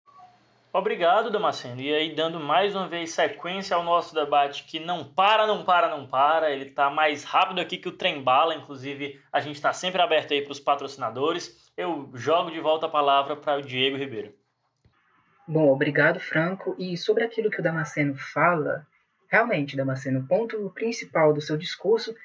[0.73, 1.81] Obrigado, Damasceno.
[1.81, 5.89] E aí, dando mais uma vez sequência ao nosso debate que não para, não para,
[5.89, 6.49] não para.
[6.49, 8.55] Ele está mais rápido aqui que o trem bala.
[8.55, 11.69] Inclusive, a gente está sempre aberto aí para os patrocinadores.
[11.75, 14.33] Eu jogo de volta a palavra para o Diego Ribeiro.
[15.51, 16.77] Bom, obrigado, Franco.
[16.79, 18.87] E sobre aquilo que o Damasceno fala,
[19.27, 22.15] realmente, Damasceno, o ponto principal do seu discurso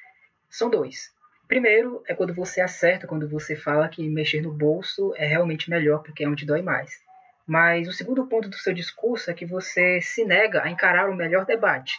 [0.48, 1.10] são dois.
[1.48, 6.04] Primeiro é quando você acerta, quando você fala que mexer no bolso é realmente melhor
[6.04, 7.00] porque é onde dói mais.
[7.44, 11.16] Mas o segundo ponto do seu discurso é que você se nega a encarar o
[11.16, 11.98] melhor debate,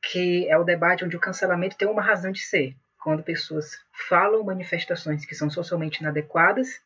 [0.00, 2.76] que é o debate onde o cancelamento tem uma razão de ser.
[3.02, 3.76] Quando pessoas
[4.08, 6.80] falam manifestações que são socialmente inadequadas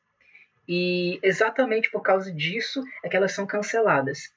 [0.68, 4.33] e exatamente por causa disso é que elas são canceladas.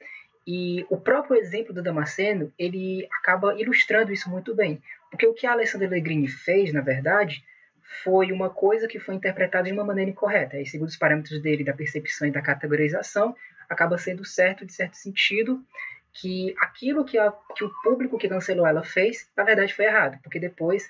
[0.48, 4.82] E o próprio exemplo do Damasceno, ele acaba ilustrando isso muito bem.
[5.10, 7.44] Porque o que a Alessandra Legrini fez, na verdade,
[8.04, 10.60] foi uma coisa que foi interpretada de uma maneira incorreta.
[10.60, 13.36] E segundo os parâmetros dele da percepção e da categorização,
[13.70, 15.64] acaba sendo certo, de certo sentido,
[16.14, 20.20] que aquilo que, a, que o público que cancelou ela fez, na verdade foi errado.
[20.22, 20.88] Porque depois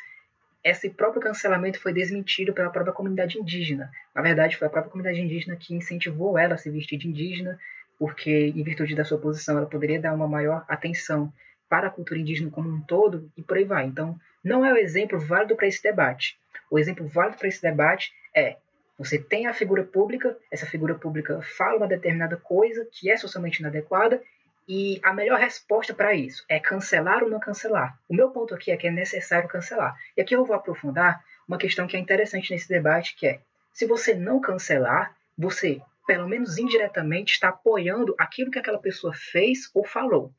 [0.65, 3.91] esse próprio cancelamento foi desmentido pela própria comunidade indígena.
[4.15, 7.59] Na verdade, foi a própria comunidade indígena que incentivou ela a se vestir de indígena,
[7.99, 11.31] porque, em virtude da sua posição, ela poderia dar uma maior atenção
[11.69, 13.85] para a cultura indígena como um todo, e por aí vai.
[13.85, 16.35] Então, não é o exemplo válido para esse debate.
[16.71, 18.57] O exemplo válido para esse debate é
[18.97, 23.59] você tem a figura pública, essa figura pública fala uma determinada coisa que é socialmente
[23.59, 24.19] inadequada,
[24.67, 27.97] e a melhor resposta para isso é cancelar ou não cancelar.
[28.09, 29.95] O meu ponto aqui é que é necessário cancelar.
[30.17, 33.85] E aqui eu vou aprofundar uma questão que é interessante nesse debate, que é se
[33.85, 39.85] você não cancelar, você, pelo menos indiretamente, está apoiando aquilo que aquela pessoa fez ou
[39.85, 40.31] falou.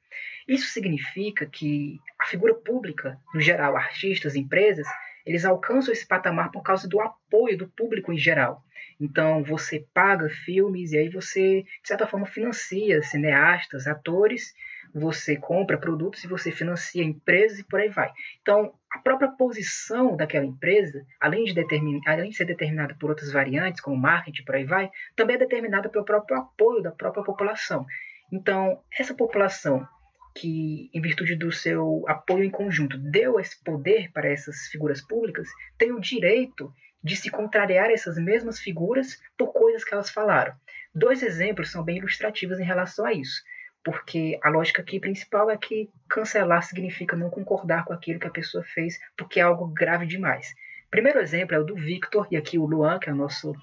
[0.49, 4.87] Isso significa que a figura pública, no geral, artistas, empresas,
[5.25, 8.63] eles alcançam esse patamar por causa do apoio do público em geral.
[9.01, 14.55] Então você paga filmes e aí você, de certa forma, financia cineastas, atores,
[14.95, 18.11] você compra produtos e você financia empresas e por aí vai.
[18.41, 22.01] Então, a própria posição daquela empresa, além de, determin...
[22.07, 25.41] além de ser determinada por outras variantes, como marketing e por aí vai, também é
[25.41, 27.85] determinada pelo próprio apoio da própria população.
[28.33, 29.87] Então, essa população
[30.35, 35.49] que, em virtude do seu apoio em conjunto, deu esse poder para essas figuras públicas,
[35.79, 36.73] tem o direito
[37.07, 40.53] de se contrariar essas mesmas figuras por coisas que elas falaram.
[40.93, 43.45] Dois exemplos são bem ilustrativos em relação a isso,
[43.85, 48.33] porque a lógica aqui principal é que cancelar significa não concordar com aquilo que a
[48.33, 50.53] pessoa fez, porque é algo grave demais.
[50.91, 53.55] Primeiro exemplo é o do Victor, e aqui o Luan, que é o nosso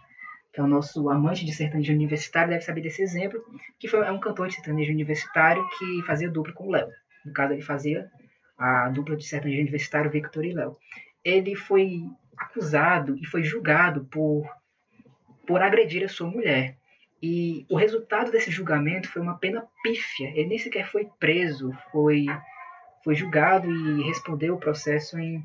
[0.53, 3.43] que é o nosso amante de sertanejo universitário, deve saber desse exemplo,
[3.79, 6.87] que foi, é um cantor de sertanejo universitário que fazia dupla com o Léo.
[7.25, 8.07] No caso, ele fazia
[8.55, 10.77] a dupla de sertanejo universitário Victor e Léo.
[11.25, 12.03] Ele foi
[12.37, 14.47] acusado e foi julgado por,
[15.45, 16.77] por agredir a sua mulher.
[17.21, 20.29] E o resultado desse julgamento foi uma pena pífia.
[20.35, 22.25] Ele nem sequer foi preso, foi,
[23.03, 25.41] foi julgado e respondeu o processo em,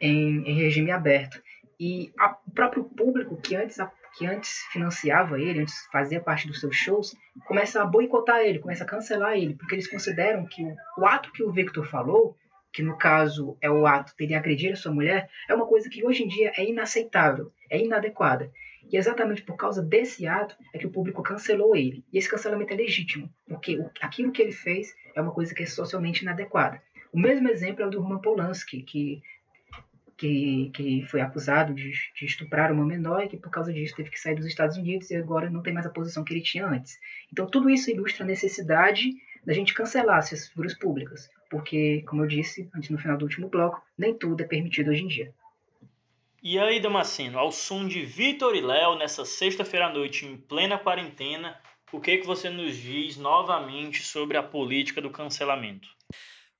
[0.00, 1.40] em, em regime aberto.
[1.78, 3.78] E a, o próprio público que antes
[4.16, 8.82] que antes financiava ele, antes fazia parte dos seus shows, começa a boicotar ele, começa
[8.82, 12.34] a cancelar ele, porque eles consideram que o, o ato que o Victor falou,
[12.76, 16.04] que no caso é o ato de agredir a sua mulher, é uma coisa que
[16.04, 18.52] hoje em dia é inaceitável, é inadequada.
[18.92, 22.04] E exatamente por causa desse ato é que o público cancelou ele.
[22.12, 25.66] E esse cancelamento é legítimo, porque aquilo que ele fez é uma coisa que é
[25.66, 26.82] socialmente inadequada.
[27.10, 29.22] O mesmo exemplo é o do Roman Polanski, que
[30.18, 34.08] que, que foi acusado de, de, estuprar uma menor e que por causa disso teve
[34.08, 36.66] que sair dos Estados Unidos e agora não tem mais a posição que ele tinha
[36.66, 36.98] antes.
[37.30, 39.12] Então tudo isso ilustra a necessidade
[39.44, 43.48] da gente cancelar essas figuras públicas, porque, como eu disse antes no final do último
[43.48, 45.34] bloco, nem tudo é permitido hoje em dia.
[46.42, 50.78] E aí, Damasceno, ao som de Vitor e Léo, nessa sexta-feira à noite, em plena
[50.78, 51.58] quarentena,
[51.90, 55.95] o que, que você nos diz novamente sobre a política do cancelamento?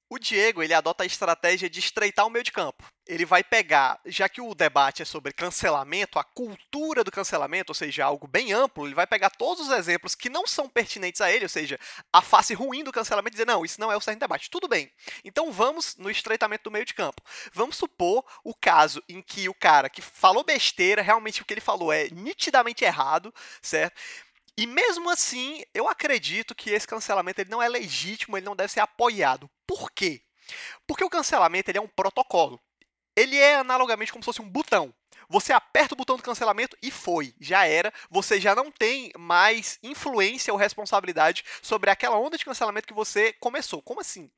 [0.09, 2.85] O Diego, ele adota a estratégia de estreitar o meio de campo.
[3.09, 7.75] Ele vai pegar, já que o debate é sobre cancelamento, a cultura do cancelamento, ou
[7.75, 11.31] seja, algo bem amplo, ele vai pegar todos os exemplos que não são pertinentes a
[11.31, 11.79] ele, ou seja,
[12.13, 14.51] a face ruim do cancelamento e dizer, não, isso não é o certo debate.
[14.51, 14.91] Tudo bem.
[15.25, 17.21] Então vamos no estreitamento do meio de campo.
[17.53, 21.61] Vamos supor o caso em que o cara que falou besteira, realmente o que ele
[21.61, 24.01] falou é nitidamente errado, certo?
[24.59, 28.73] E mesmo assim, eu acredito que esse cancelamento ele não é legítimo, ele não deve
[28.73, 29.51] ser apoiado.
[29.67, 30.23] Por quê?
[30.87, 32.59] Porque o cancelamento ele é um protocolo.
[33.15, 34.95] Ele é analogamente como se fosse um botão.
[35.29, 37.93] Você aperta o botão do cancelamento e foi, já era.
[38.11, 43.33] Você já não tem mais influência ou responsabilidade sobre aquela onda de cancelamento que você
[43.41, 43.83] começou.
[43.83, 44.31] Como assim?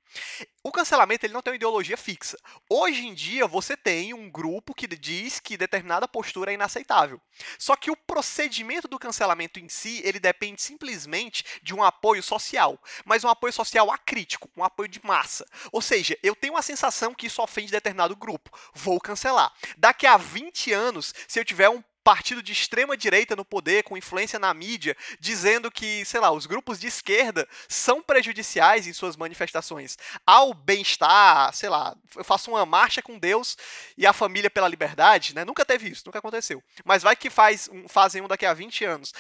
[0.63, 2.39] O cancelamento ele não tem uma ideologia fixa.
[2.69, 7.21] Hoje em dia você tem um grupo que diz que determinada postura é inaceitável.
[7.59, 12.81] Só que o procedimento do cancelamento em si, ele depende simplesmente de um apoio social,
[13.05, 15.47] mas um apoio social acrítico, um apoio de massa.
[15.73, 19.53] Ou seja, eu tenho a sensação que isso ofende determinado grupo, vou cancelar.
[19.77, 23.95] Daqui a 20 anos, se eu tiver um partido de extrema direita no poder, com
[23.95, 29.15] influência na mídia, dizendo que, sei lá, os grupos de esquerda são prejudiciais em suas
[29.15, 33.59] manifestações ao bem-estar, sei lá, eu faço uma marcha com Deus
[33.95, 35.45] e a família pela liberdade, né?
[35.45, 36.63] Nunca teve isso, nunca aconteceu.
[36.83, 39.13] Mas vai que faz fazem um daqui a 20 anos.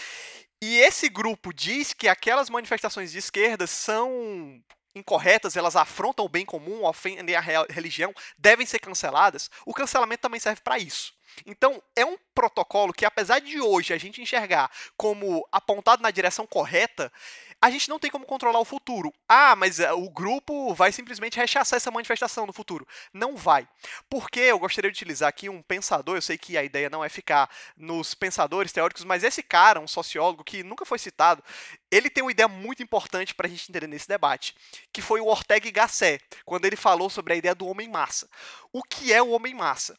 [0.62, 4.60] E esse grupo diz que aquelas manifestações de esquerda são
[4.98, 9.50] incorretas, elas afrontam o bem comum, ofendem a religião, devem ser canceladas.
[9.64, 11.16] O cancelamento também serve para isso.
[11.46, 16.46] Então, é um protocolo que, apesar de hoje a gente enxergar como apontado na direção
[16.46, 17.12] correta,
[17.60, 19.12] a gente não tem como controlar o futuro.
[19.28, 22.86] Ah, mas eh, o grupo vai simplesmente rechaçar essa manifestação no futuro.
[23.12, 23.68] Não vai.
[24.08, 27.08] Porque eu gostaria de utilizar aqui um pensador, eu sei que a ideia não é
[27.08, 31.42] ficar nos pensadores teóricos, mas esse cara, um sociólogo que nunca foi citado,
[31.90, 34.54] ele tem uma ideia muito importante para a gente entender nesse debate,
[34.92, 38.28] que foi o Ortega y Gasset, quando ele falou sobre a ideia do homem-massa.
[38.72, 39.98] O que é o homem-massa?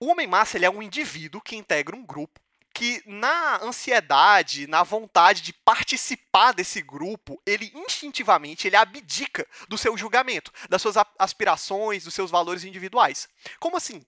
[0.00, 2.40] O homem-massa ele é um indivíduo que integra um grupo
[2.78, 9.98] que na ansiedade, na vontade de participar desse grupo, ele instintivamente ele abdica do seu
[9.98, 13.28] julgamento, das suas aspirações, dos seus valores individuais.
[13.58, 14.00] Como assim?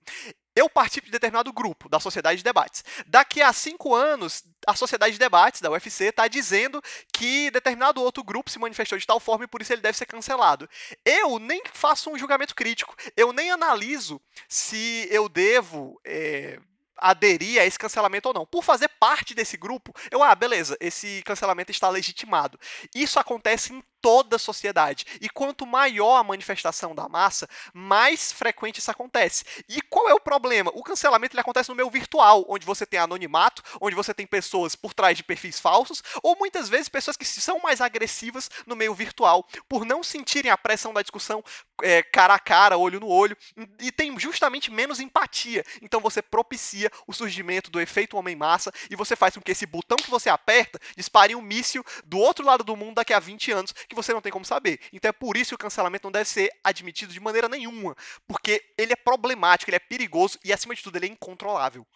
[0.55, 2.85] Eu participo de determinado grupo, da Sociedade de Debates.
[3.09, 6.81] Daqui a cinco anos, a Sociedade de Debates, da UFC, está dizendo
[7.13, 10.07] que determinado outro grupo se manifestou de tal forma e por isso ele deve ser
[10.07, 10.71] cancelado.
[11.05, 12.95] Eu nem faço um julgamento crítico.
[13.17, 16.01] Eu nem analiso se eu devo.
[16.05, 16.61] É
[17.01, 18.47] aderir a esse cancelamento ou não.
[18.47, 22.59] Por fazer parte desse grupo, eu, ah, beleza, esse cancelamento está legitimado.
[22.95, 25.05] Isso acontece em toda a sociedade.
[25.21, 29.45] E quanto maior a manifestação da massa, mais frequente isso acontece.
[29.69, 30.71] E qual é o problema?
[30.75, 34.75] O cancelamento ele acontece no meio virtual, onde você tem anonimato, onde você tem pessoas
[34.75, 38.95] por trás de perfis falsos, ou muitas vezes pessoas que são mais agressivas no meio
[38.95, 41.43] virtual, por não sentirem a pressão da discussão
[41.83, 43.37] é, cara a cara, olho no olho,
[43.79, 45.65] e tem justamente menos empatia.
[45.83, 49.97] Então você propicia o surgimento do efeito homem-massa e você faz com que esse botão
[49.97, 53.75] que você aperta dispare um míssil do outro lado do mundo daqui a 20 anos,
[53.91, 54.81] que você não tem como saber.
[54.93, 57.95] Então é por isso que o cancelamento não deve ser admitido de maneira nenhuma,
[58.27, 61.87] porque ele é problemático, ele é perigoso e, acima de tudo, ele é incontrolável.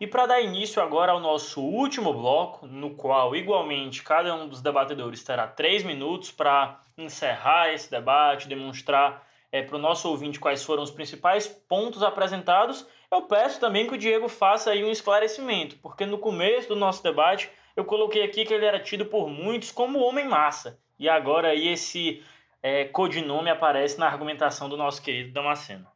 [0.00, 4.62] E para dar início agora ao nosso último bloco, no qual igualmente cada um dos
[4.62, 10.64] debatedores terá três minutos para encerrar esse debate, demonstrar é, para o nosso ouvinte quais
[10.64, 15.76] foram os principais pontos apresentados, eu peço também que o Diego faça aí um esclarecimento,
[15.78, 19.70] porque no começo do nosso debate eu coloquei aqui que ele era tido por muitos
[19.70, 20.78] como homem massa.
[21.00, 22.22] E agora aí esse
[22.62, 25.86] é, codinome aparece na argumentação do nosso querido Damasceno.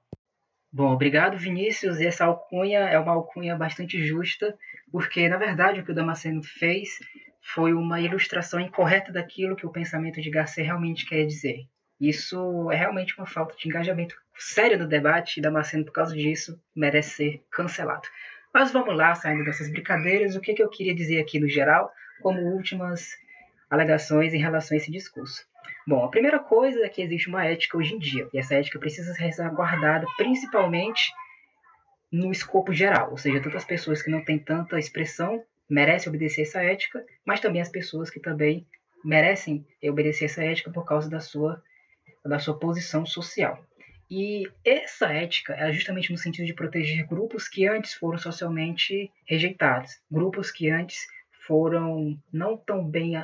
[0.73, 2.01] Bom, obrigado, Vinícius.
[2.01, 4.57] E essa alcunha é uma alcunha bastante justa,
[4.91, 6.89] porque, na verdade, o que o Damasceno fez
[7.53, 11.59] foi uma ilustração incorreta daquilo que o pensamento de Garcia realmente quer dizer.
[12.01, 16.59] Isso é realmente uma falta de engajamento sério no debate, e Damasceno, por causa disso,
[16.75, 18.09] merece ser cancelado.
[18.55, 21.93] Mas vamos lá, saindo dessas brincadeiras, o que, que eu queria dizer aqui no geral,
[22.23, 23.11] como últimas
[23.71, 25.45] alegações em relação a esse discurso.
[25.87, 28.79] Bom, a primeira coisa é que existe uma ética hoje em dia, e essa ética
[28.79, 31.13] precisa ser guardada principalmente
[32.11, 36.63] no escopo geral, ou seja, tantas pessoas que não têm tanta expressão merecem obedecer essa
[36.63, 38.67] ética, mas também as pessoas que também
[39.05, 41.63] merecem obedecer essa ética por causa da sua,
[42.25, 43.63] da sua posição social.
[44.11, 49.99] E essa ética é justamente no sentido de proteger grupos que antes foram socialmente rejeitados,
[50.11, 51.07] grupos que antes
[51.47, 53.17] foram não tão bem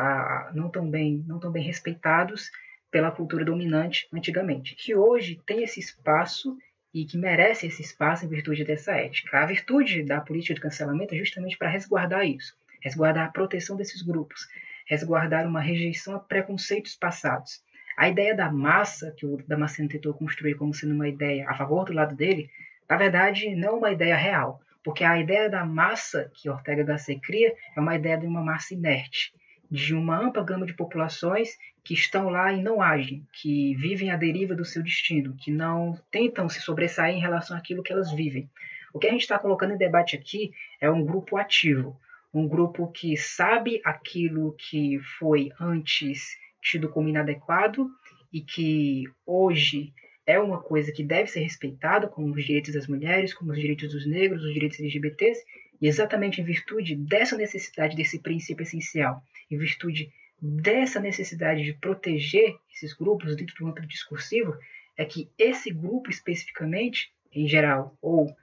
[0.00, 2.50] a, não tão bem não tão bem respeitados
[2.90, 6.56] pela cultura dominante antigamente, que hoje tem esse espaço
[6.92, 9.38] e que merece esse espaço em virtude dessa ética.
[9.38, 14.02] A virtude da política de cancelamento é justamente para resguardar isso, resguardar a proteção desses
[14.02, 14.48] grupos,
[14.86, 17.62] resguardar uma rejeição a preconceitos passados.
[17.96, 21.84] A ideia da massa, que o Damasceno tentou construir como sendo uma ideia a favor
[21.84, 22.50] do lado dele,
[22.88, 27.20] na verdade não é uma ideia real, porque a ideia da massa que Ortega Gasset
[27.20, 29.32] cria é uma ideia de uma massa inerte,
[29.70, 34.16] de uma ampla gama de populações que estão lá e não agem, que vivem à
[34.16, 38.50] deriva do seu destino, que não tentam se sobressair em relação àquilo que elas vivem.
[38.92, 41.98] O que a gente está colocando em debate aqui é um grupo ativo,
[42.34, 47.88] um grupo que sabe aquilo que foi antes tido como inadequado
[48.32, 49.92] e que hoje
[50.26, 53.92] é uma coisa que deve ser respeitada, como os direitos das mulheres, como os direitos
[53.92, 55.44] dos negros, os direitos LGBTs,
[55.80, 62.56] e exatamente em virtude dessa necessidade desse princípio essencial, em virtude dessa necessidade de proteger
[62.72, 64.56] esses grupos dentro do âmbito discursivo,
[64.96, 68.34] é que esse grupo especificamente, em geral, ou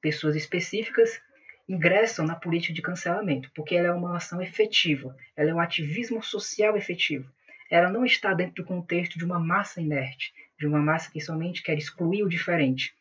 [0.00, 1.20] pessoas específicas,
[1.68, 6.22] ingressam na política de cancelamento, porque ela é uma ação efetiva, ela é um ativismo
[6.22, 7.30] social efetivo.
[7.70, 11.62] Ela não está dentro do contexto de uma massa inerte, de uma massa que somente
[11.62, 12.92] quer excluir o diferente.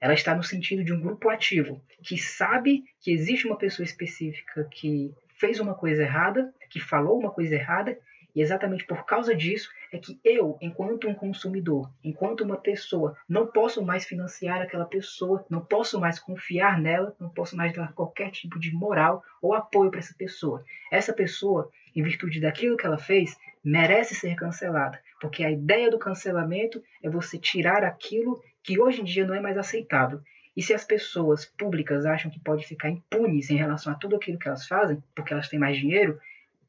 [0.00, 4.66] Ela está no sentido de um grupo ativo, que sabe que existe uma pessoa específica
[4.70, 7.98] que fez uma coisa errada, que falou uma coisa errada,
[8.34, 13.46] e exatamente por causa disso é que eu, enquanto um consumidor, enquanto uma pessoa, não
[13.46, 18.30] posso mais financiar aquela pessoa, não posso mais confiar nela, não posso mais dar qualquer
[18.30, 20.64] tipo de moral ou apoio para essa pessoa.
[20.92, 25.98] Essa pessoa, em virtude daquilo que ela fez, merece ser cancelada, porque a ideia do
[25.98, 30.20] cancelamento é você tirar aquilo que hoje em dia não é mais aceitável.
[30.56, 34.38] E se as pessoas públicas acham que pode ficar impunes em relação a tudo aquilo
[34.38, 36.18] que elas fazem, porque elas têm mais dinheiro,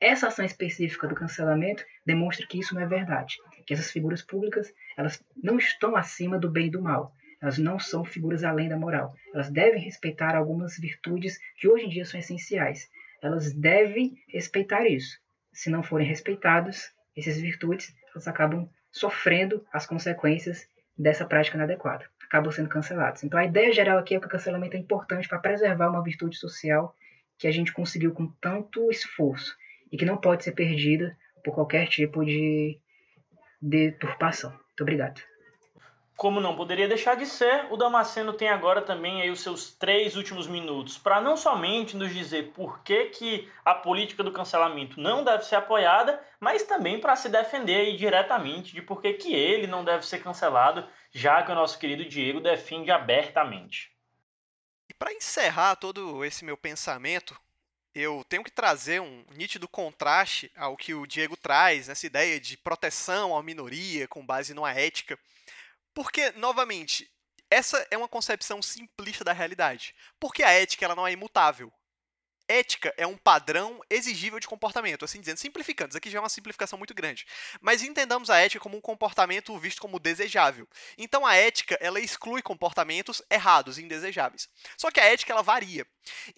[0.01, 3.37] essa ação específica do cancelamento demonstra que isso não é verdade,
[3.67, 7.13] que essas figuras públicas elas não estão acima do bem e do mal.
[7.39, 9.13] Elas não são figuras além da moral.
[9.33, 12.89] Elas devem respeitar algumas virtudes que hoje em dia são essenciais.
[13.21, 15.19] Elas devem respeitar isso.
[15.53, 22.51] Se não forem respeitados, essas virtudes elas acabam sofrendo as consequências dessa prática inadequada, acabam
[22.51, 23.23] sendo canceladas.
[23.23, 26.37] Então a ideia geral aqui é que o cancelamento é importante para preservar uma virtude
[26.37, 26.95] social
[27.37, 29.55] que a gente conseguiu com tanto esforço
[29.91, 32.79] e que não pode ser perdida por qualquer tipo de
[33.61, 34.51] deturpação.
[34.51, 35.21] Muito obrigado.
[36.15, 40.15] Como não poderia deixar de ser, o Damasceno tem agora também aí os seus três
[40.15, 45.23] últimos minutos para não somente nos dizer por que, que a política do cancelamento não
[45.23, 49.65] deve ser apoiada, mas também para se defender aí diretamente de por que, que ele
[49.65, 53.91] não deve ser cancelado, já que o nosso querido Diego defende abertamente.
[54.91, 57.35] E para encerrar todo esse meu pensamento,
[57.93, 62.57] eu tenho que trazer um nítido contraste ao que o Diego traz, nessa ideia de
[62.57, 65.19] proteção à minoria com base numa ética.
[65.93, 67.09] Porque, novamente,
[67.49, 69.93] essa é uma concepção simplista da realidade.
[70.19, 71.71] Porque a ética ela não é imutável.
[72.51, 76.27] Ética é um padrão exigível de comportamento, assim dizendo, simplificando, isso aqui já é uma
[76.27, 77.25] simplificação muito grande.
[77.61, 80.67] Mas entendamos a ética como um comportamento visto como desejável.
[80.97, 84.49] Então a ética, ela exclui comportamentos errados, indesejáveis.
[84.77, 85.87] Só que a ética ela varia.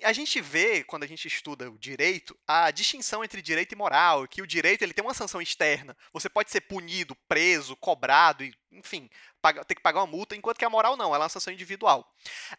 [0.03, 4.27] A gente vê, quando a gente estuda o direito, a distinção entre direito e moral,
[4.27, 5.97] que o direito ele tem uma sanção externa.
[6.11, 9.09] Você pode ser punido, preso, cobrado, enfim,
[9.43, 11.51] paga, ter que pagar uma multa, enquanto que a moral não, ela é uma sanção
[11.51, 12.09] individual.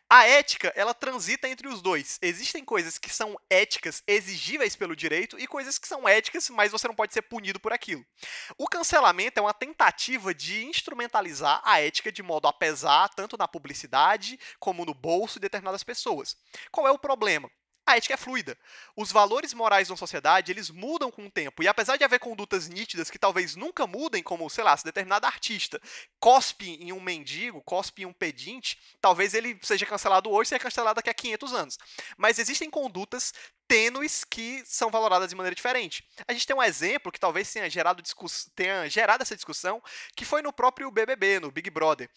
[0.08, 2.18] A ética, ela transita entre os dois.
[2.20, 6.86] Existem coisas que são éticas exigíveis pelo direito e coisas que são éticas, mas você
[6.86, 8.04] não pode ser punido por aquilo.
[8.58, 13.48] O cancelamento é uma tentativa de instrumentalizar a ética de modo a pesar tanto na
[13.48, 16.36] publicidade como no bolso de determinadas pessoas.
[16.70, 17.50] Qual é o problema?
[17.86, 18.56] A ética é fluida.
[18.96, 21.62] Os valores morais da sociedade, eles mudam com o tempo.
[21.62, 25.26] E apesar de haver condutas nítidas que talvez nunca mudem, como, sei lá, se determinado
[25.26, 25.80] artista
[26.18, 30.60] cospe em um mendigo, cospe em um pedinte, talvez ele seja cancelado hoje e seja
[30.60, 31.78] cancelado daqui a 500 anos.
[32.16, 33.34] Mas existem condutas
[33.68, 36.06] tênues que são valoradas de maneira diferente.
[36.26, 38.02] A gente tem um exemplo que talvez tenha gerado,
[38.54, 39.82] tenha gerado essa discussão,
[40.16, 42.08] que foi no próprio BBB, no Big Brother.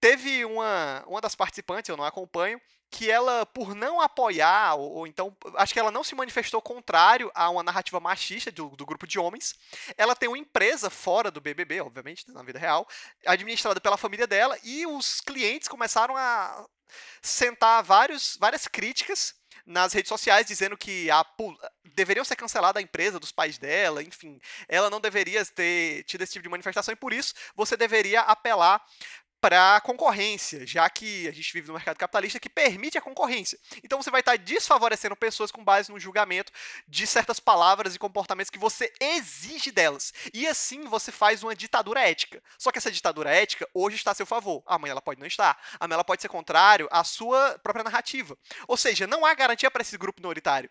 [0.00, 2.60] Teve uma, uma das participantes, eu não acompanho,
[2.94, 7.28] que ela, por não apoiar, ou, ou, então, acho que ela não se manifestou contrário
[7.34, 9.54] a uma narrativa machista do, do, grupo de homens.
[9.96, 12.86] Ela tem uma empresa fora do BBB, obviamente, na vida real,
[13.26, 16.66] administrada pela família dela, e os clientes começaram a
[17.20, 19.34] sentar vários, várias críticas
[19.66, 21.24] nas redes sociais dizendo que a,
[21.94, 24.38] deveriam ser cancelada a empresa dos pais dela, enfim,
[24.68, 28.84] ela não deveria ter tido esse tipo de manifestação e por isso você deveria apelar
[29.44, 33.58] para a concorrência, já que a gente vive no mercado capitalista que permite a concorrência.
[33.82, 36.50] Então você vai estar desfavorecendo pessoas com base no julgamento
[36.88, 40.14] de certas palavras e comportamentos que você exige delas.
[40.32, 42.42] E assim você faz uma ditadura ética.
[42.56, 44.62] Só que essa ditadura ética hoje está a seu favor.
[44.64, 45.60] Amanhã ela pode não estar.
[45.78, 48.38] Amanhã ela pode ser contrário à sua própria narrativa.
[48.66, 50.70] Ou seja, não há garantia para esse grupo minoritário.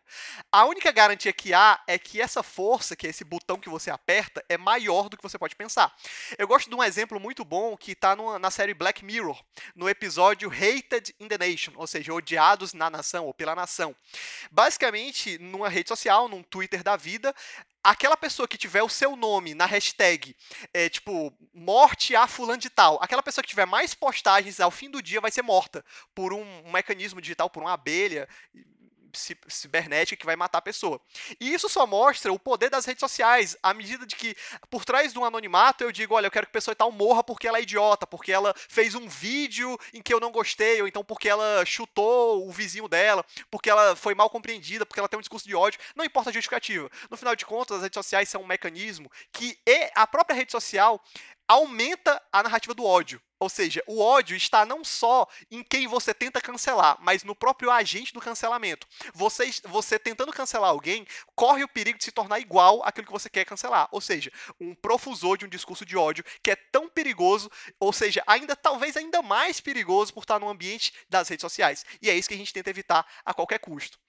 [0.51, 3.91] A única garantia que há é que essa força, que é esse botão que você
[3.91, 5.95] aperta, é maior do que você pode pensar.
[6.39, 9.43] Eu gosto de um exemplo muito bom que está na série série Black Mirror,
[9.75, 13.93] no episódio Hated in the Nation, ou seja, odiados na nação ou pela nação.
[14.49, 17.35] Basicamente, numa rede social, num Twitter da vida,
[17.83, 20.33] aquela pessoa que tiver o seu nome na hashtag,
[20.73, 24.89] é, tipo, morte a fulano de tal, aquela pessoa que tiver mais postagens ao fim
[24.89, 25.83] do dia vai ser morta
[26.15, 28.29] por um, um mecanismo digital, por uma abelha,
[29.13, 30.99] cibernética que vai matar a pessoa.
[31.39, 34.35] E isso só mostra o poder das redes sociais, à medida de que
[34.69, 37.23] por trás de um anonimato eu digo, olha, eu quero que a pessoa tal morra
[37.23, 40.87] porque ela é idiota, porque ela fez um vídeo em que eu não gostei, ou
[40.87, 45.17] então porque ela chutou o vizinho dela, porque ela foi mal compreendida, porque ela tem
[45.17, 46.89] um discurso de ódio, não importa a justificativa.
[47.09, 49.57] No final de contas, as redes sociais são um mecanismo que
[49.95, 51.03] a própria rede social
[51.53, 53.21] aumenta a narrativa do ódio.
[53.39, 57.69] Ou seja, o ódio está não só em quem você tenta cancelar, mas no próprio
[57.69, 58.87] agente do cancelamento.
[59.13, 63.29] Você, você tentando cancelar alguém, corre o perigo de se tornar igual àquilo que você
[63.29, 63.87] quer cancelar.
[63.91, 68.23] Ou seja, um profusor de um discurso de ódio que é tão perigoso, ou seja,
[68.25, 71.85] ainda talvez ainda mais perigoso por estar no ambiente das redes sociais.
[72.01, 73.99] E é isso que a gente tenta evitar a qualquer custo.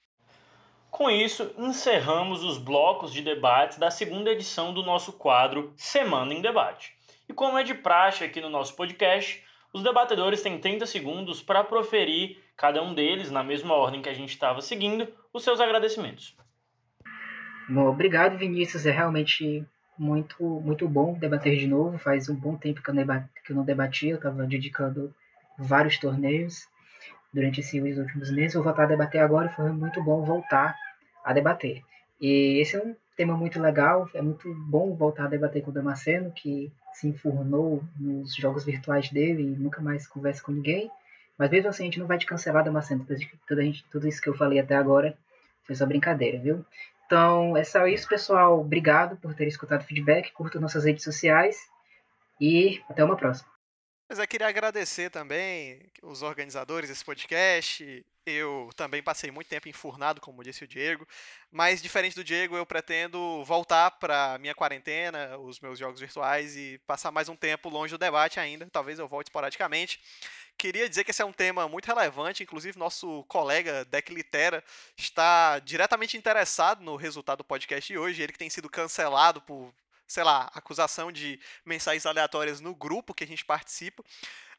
[0.91, 6.41] Com isso, encerramos os blocos de debates da segunda edição do nosso quadro Semana em
[6.41, 6.94] Debate.
[7.29, 11.65] E como é de praxe aqui no nosso podcast, os debatedores têm 30 segundos para
[11.65, 16.37] proferir, cada um deles, na mesma ordem que a gente estava seguindo, os seus agradecimentos.
[17.69, 18.87] Bom, obrigado, Vinícius.
[18.87, 19.67] É realmente
[19.99, 21.99] muito, muito bom debater de novo.
[21.99, 25.15] Faz um bom tempo que eu, que eu não debatia, eu estava dedicando
[25.59, 26.69] vários torneios
[27.33, 28.55] durante esses últimos meses.
[28.55, 30.77] Vou voltar a debater agora foi muito bom voltar
[31.25, 31.83] a debater.
[32.21, 35.75] E esse é um tema muito legal, é muito bom voltar a debater com o
[35.75, 40.91] Damasceno, que se enfurnou nos jogos virtuais dele e nunca mais conversa com ninguém.
[41.37, 43.05] Mas mesmo assim, a gente não vai te cancelar, Damasceno.
[43.47, 45.17] Tudo, gente, tudo isso que eu falei até agora
[45.65, 46.65] foi só brincadeira, viu?
[47.07, 48.61] Então, é só isso, pessoal.
[48.61, 50.33] Obrigado por ter escutado o feedback.
[50.33, 51.57] Curtam nossas redes sociais.
[52.41, 53.49] E até uma próxima.
[54.09, 58.05] Mas eu queria agradecer também os organizadores desse podcast.
[58.27, 61.07] Eu também passei muito tempo enfurnado, como disse o Diego.
[61.51, 66.81] Mas, diferente do Diego, eu pretendo voltar para minha quarentena, os meus jogos virtuais e
[66.87, 68.67] passar mais um tempo longe do debate ainda.
[68.73, 70.01] Talvez eu volte esporadicamente.
[70.57, 74.65] Queria dizer que esse é um tema muito relevante, inclusive nosso colega Deck Litera
[74.97, 79.75] está diretamente interessado no resultado do podcast de hoje, ele que tem sido cancelado por
[80.07, 84.05] sei lá, acusação de mensagens aleatórias no grupo que a gente participa.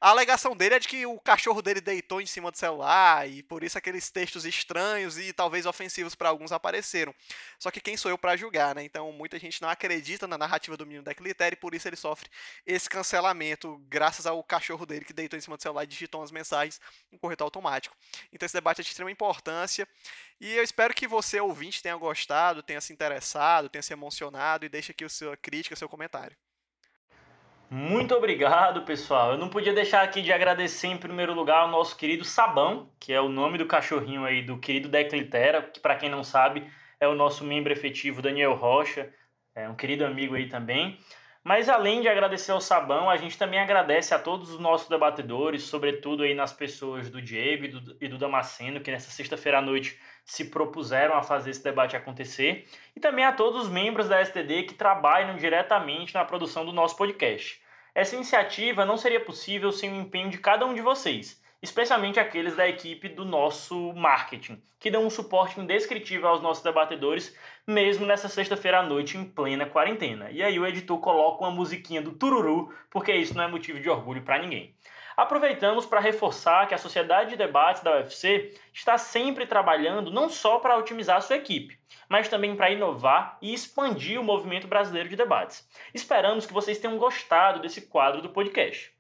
[0.06, 3.42] A alegação dele é de que o cachorro dele deitou em cima do celular e
[3.42, 7.12] por isso aqueles textos estranhos e talvez ofensivos para alguns apareceram.
[7.58, 8.84] Só que quem sou eu para julgar, né?
[8.84, 12.30] Então muita gente não acredita na narrativa do menino Decliter e por isso ele sofre
[12.68, 16.30] esse cancelamento graças ao cachorro dele que deitou em cima do celular e digitou umas
[16.30, 16.80] mensagens
[17.12, 17.98] em corretor automático.
[18.32, 19.88] Então esse debate é de extrema importância
[20.40, 24.70] e eu espero que você ouvinte tenha gostado, tenha se interessado, tenha se emocionado e
[24.70, 26.38] deixe aqui a sua crítica, seu comentário.
[27.70, 29.32] Muito obrigado, pessoal.
[29.32, 33.12] Eu não podia deixar aqui de agradecer em primeiro lugar ao nosso querido Sabão, que
[33.12, 37.08] é o nome do cachorrinho aí do querido Declitera, que para quem não sabe é
[37.08, 39.12] o nosso membro efetivo Daniel Rocha,
[39.56, 41.00] é um querido amigo aí também.
[41.48, 45.62] Mas além de agradecer ao Sabão, a gente também agradece a todos os nossos debatedores,
[45.62, 49.62] sobretudo aí nas pessoas do Diego e do, e do Damasceno, que nessa sexta-feira à
[49.62, 54.26] noite se propuseram a fazer esse debate acontecer, e também a todos os membros da
[54.26, 57.62] STD que trabalham diretamente na produção do nosso podcast.
[57.94, 62.56] Essa iniciativa não seria possível sem o empenho de cada um de vocês, especialmente aqueles
[62.56, 67.38] da equipe do nosso marketing, que dão um suporte indescritível aos nossos debatedores,
[67.68, 70.30] mesmo nessa sexta-feira à noite em plena quarentena.
[70.32, 73.90] E aí o editor coloca uma musiquinha do Tururu, porque isso não é motivo de
[73.90, 74.76] orgulho para ninguém.
[75.18, 80.60] Aproveitamos para reforçar que a Sociedade de Debates da UFC está sempre trabalhando não só
[80.60, 85.16] para otimizar a sua equipe, mas também para inovar e expandir o movimento brasileiro de
[85.16, 85.68] debates.
[85.94, 88.92] Esperamos que vocês tenham gostado desse quadro do podcast.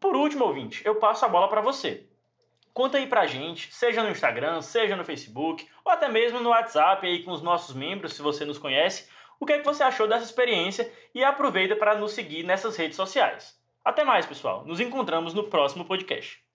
[0.00, 2.09] Por último, ouvinte, eu passo a bola para você.
[2.72, 7.06] Conta aí pra gente, seja no Instagram, seja no Facebook, ou até mesmo no WhatsApp
[7.06, 9.08] aí com os nossos membros, se você nos conhece,
[9.38, 12.96] o que, é que você achou dessa experiência e aproveita para nos seguir nessas redes
[12.96, 13.58] sociais.
[13.84, 14.64] Até mais, pessoal.
[14.66, 16.49] Nos encontramos no próximo podcast.